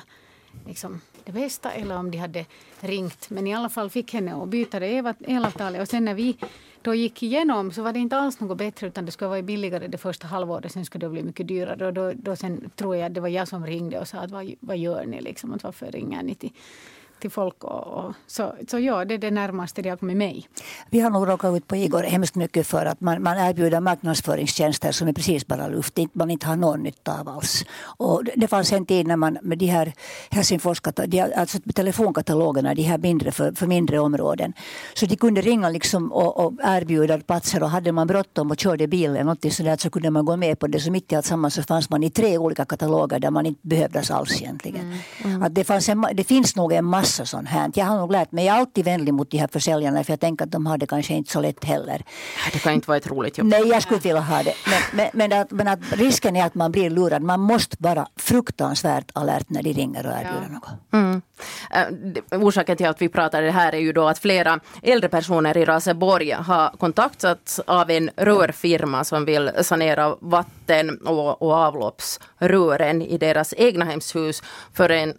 liksom 0.66 1.00
det 1.24 1.32
bästa 1.32 1.72
eller 1.72 1.98
om 1.98 2.10
de 2.10 2.18
hade 2.18 2.46
ringt. 2.80 3.30
Men 3.30 3.46
i 3.46 3.54
alla 3.54 3.68
fall 3.68 3.90
fick 3.90 4.12
henne 4.12 4.42
att 4.42 4.48
byta 4.48 4.80
det 4.80 5.14
elavtalet 5.20 5.80
och 5.80 5.88
sen 5.88 6.04
när 6.04 6.14
vi 6.14 6.36
då 6.82 6.94
gick 6.94 7.22
igenom 7.22 7.72
så 7.72 7.82
var 7.82 7.92
det 7.92 7.98
inte 7.98 8.16
alls 8.16 8.40
något 8.40 8.58
bättre 8.58 8.86
utan 8.86 9.06
det 9.06 9.12
skulle 9.12 9.28
vara 9.28 9.42
billigare 9.42 9.86
det 9.86 9.98
första 9.98 10.26
halvåret. 10.26 10.72
Sen 10.72 10.84
skulle 10.84 11.06
det 11.06 11.10
bli 11.10 11.22
mycket 11.22 11.48
dyrare. 11.48 11.86
Och 11.86 11.92
då, 11.92 12.12
då 12.12 12.36
sen 12.36 12.70
tror 12.76 12.96
jag 12.96 13.06
att 13.06 13.14
det 13.14 13.20
var 13.20 13.28
jag 13.28 13.48
som 13.48 13.66
ringde 13.66 14.00
och 14.00 14.08
sa 14.08 14.18
att 14.18 14.30
vad, 14.30 14.54
vad 14.60 14.78
gör 14.78 15.04
ni 15.04 15.20
liksom? 15.20 15.52
Att 15.52 15.64
varför 15.64 15.86
ringer 15.86 16.22
ni 16.22 16.34
till 16.34 16.52
till 17.20 17.30
folk. 17.30 17.64
Och, 17.64 17.86
och, 17.86 18.14
så, 18.26 18.54
så 18.68 18.78
ja, 18.78 19.04
det 19.04 19.14
är 19.14 19.18
det 19.18 19.30
närmaste 19.30 19.82
det 19.82 19.88
har 19.88 19.96
kommit 19.96 20.16
mig. 20.16 20.48
Vi 20.90 21.00
har 21.00 21.10
nog 21.10 21.28
råkat 21.28 21.56
ut 21.56 21.66
på 21.66 21.76
Igor 21.76 22.02
hemskt 22.02 22.34
mycket 22.34 22.66
för 22.66 22.86
att 22.86 23.00
man, 23.00 23.22
man 23.22 23.38
erbjuder 23.38 23.80
marknadsföringstjänster 23.80 24.92
som 24.92 25.08
är 25.08 25.12
precis 25.12 25.46
bara 25.46 25.68
luft, 25.68 25.98
man 26.12 26.30
inte 26.30 26.46
har 26.46 26.56
någon 26.56 26.82
nytta 26.82 27.20
av 27.20 27.28
alls. 27.28 27.64
Och 27.82 28.22
det 28.36 28.48
fanns 28.48 28.72
en 28.72 28.86
tid 28.86 29.06
när 29.06 29.16
man 29.16 29.38
med 29.42 29.58
de 29.58 29.66
här 29.66 29.92
Helsingfors, 30.30 30.80
alltså 31.36 31.58
telefonkatalogerna, 31.74 32.74
de 32.74 32.82
här 32.82 32.98
mindre 32.98 33.32
för, 33.32 33.52
för 33.52 33.66
mindre 33.66 33.98
områden. 33.98 34.52
Så 34.94 35.06
de 35.06 35.16
kunde 35.16 35.40
ringa 35.40 35.68
liksom 35.68 36.12
och, 36.12 36.46
och 36.46 36.52
erbjuda 36.64 37.18
platser 37.18 37.62
och 37.62 37.70
hade 37.70 37.92
man 37.92 38.06
bråttom 38.06 38.50
och 38.50 38.58
körde 38.58 38.86
bil 38.86 39.10
eller 39.10 39.24
något 39.24 39.52
sådär 39.52 39.76
så 39.76 39.90
kunde 39.90 40.10
man 40.10 40.24
gå 40.24 40.36
med 40.36 40.58
på 40.58 40.66
det. 40.66 40.80
Så 40.80 40.90
mitt 40.90 41.12
i 41.12 41.16
allt 41.16 41.26
samman 41.26 41.50
så 41.50 41.62
fanns 41.62 41.90
man 41.90 42.02
i 42.02 42.10
tre 42.10 42.38
olika 42.38 42.64
kataloger 42.64 43.18
där 43.18 43.30
man 43.30 43.46
inte 43.46 43.60
behövdes 43.62 44.10
alls 44.10 44.42
egentligen. 44.42 44.84
Mm. 44.84 44.98
Mm. 45.24 45.42
Att 45.42 45.54
det, 45.54 45.64
fanns 45.64 45.88
en, 45.88 46.06
det 46.14 46.24
finns 46.24 46.56
nog 46.56 46.72
en 46.72 46.84
massa 46.84 47.05
massa 47.06 47.26
sånt 47.26 47.48
här. 47.48 47.70
Jag 47.74 47.84
har 47.84 47.96
nog 47.96 48.12
lärt 48.12 48.32
mig, 48.32 48.46
jag 48.46 48.56
är 48.56 48.60
alltid 48.60 48.84
vänlig 48.84 49.14
mot 49.14 49.30
de 49.30 49.38
här 49.38 49.48
försäljarna 49.48 50.04
för 50.04 50.12
jag 50.12 50.20
tänker 50.20 50.44
att 50.44 50.52
de 50.52 50.66
har 50.66 50.78
det 50.78 50.86
kanske 50.86 51.14
inte 51.14 51.32
så 51.32 51.40
lätt 51.40 51.64
heller. 51.64 52.02
Det 52.52 52.58
kan 52.58 52.72
inte 52.72 52.88
vara 52.88 52.98
ett 52.98 53.06
roligt 53.06 53.38
jobb. 53.38 53.46
Nej, 53.46 53.68
jag 53.68 53.82
skulle 53.82 53.96
inte 53.96 54.08
vilja 54.08 54.22
ha 54.22 54.42
det. 54.42 54.54
Men, 54.66 54.82
men, 54.92 55.30
men, 55.30 55.40
att, 55.40 55.50
men 55.50 55.68
att 55.68 55.78
risken 55.92 56.36
är 56.36 56.46
att 56.46 56.54
man 56.54 56.72
blir 56.72 56.90
lurad. 56.90 57.22
Man 57.22 57.40
måste 57.40 57.76
vara 57.78 58.08
fruktansvärt 58.16 59.10
alert 59.12 59.50
när 59.50 59.62
de 59.62 59.72
ringer 59.72 60.06
och 60.06 60.12
erbjuder 60.12 60.48
ja. 60.48 60.54
något. 60.54 60.92
Mm. 60.92 61.22
Uh, 62.32 62.46
orsaken 62.46 62.76
till 62.76 62.86
att 62.86 63.02
vi 63.02 63.08
pratar 63.08 63.42
det 63.42 63.50
här 63.50 63.72
är 63.72 63.78
ju 63.78 63.92
då 63.92 64.08
att 64.08 64.18
flera 64.18 64.60
äldre 64.82 65.08
personer 65.08 65.56
i 65.56 65.64
Raseborg 65.64 66.30
har 66.30 66.70
kontaktats 66.78 67.60
av 67.66 67.90
en 67.90 68.10
rörfirma 68.16 69.04
som 69.04 69.24
vill 69.24 69.50
sanera 69.62 70.16
vatten 70.20 70.98
och, 70.98 71.42
och 71.42 71.52
avloppsrören 71.52 73.02
i 73.02 73.18
deras 73.18 73.54
egna 73.56 73.84
hemshus 73.84 74.42
för 74.72 74.90
en 74.90 75.14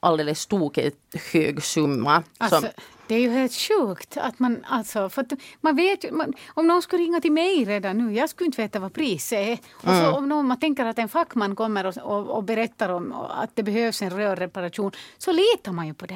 alldeles 0.00 0.46
tokigt 0.46 1.16
hög 1.32 1.62
summa. 1.62 2.22
Alltså, 2.38 2.60
som, 2.60 2.70
det 3.06 3.14
är 3.14 3.20
ju 3.20 3.30
helt 3.30 3.54
sjukt 3.54 4.16
att 4.16 4.38
man 4.38 4.64
alltså, 4.68 5.08
för 5.08 5.26
man 5.60 5.76
vet 5.76 6.04
ju, 6.04 6.12
man, 6.12 6.34
om 6.48 6.66
någon 6.66 6.82
skulle 6.82 7.02
ringa 7.02 7.20
till 7.20 7.32
mig 7.32 7.64
redan 7.64 7.98
nu, 7.98 8.14
jag 8.14 8.30
skulle 8.30 8.46
inte 8.46 8.62
veta 8.62 8.78
vad 8.78 8.92
priset 8.92 9.38
är. 9.38 9.58
Och 9.72 9.88
så 9.88 9.90
mm. 9.90 10.14
om 10.14 10.28
någon, 10.28 10.46
man 10.46 10.60
tänker 10.60 10.84
att 10.84 10.98
en 10.98 11.08
fackman 11.08 11.56
kommer 11.56 11.86
och, 11.86 11.96
och, 11.96 12.36
och, 12.36 12.44
berättar 12.44 12.88
om 12.88 13.12
att 13.12 13.50
det 13.54 13.62
behövs 13.62 14.02
en 14.02 14.10
rörreparation, 14.10 14.90
så 15.18 15.32
litar 15.32 15.72
man 15.72 15.86
ju 15.86 15.94
på 15.94 16.06
den. 16.06 16.14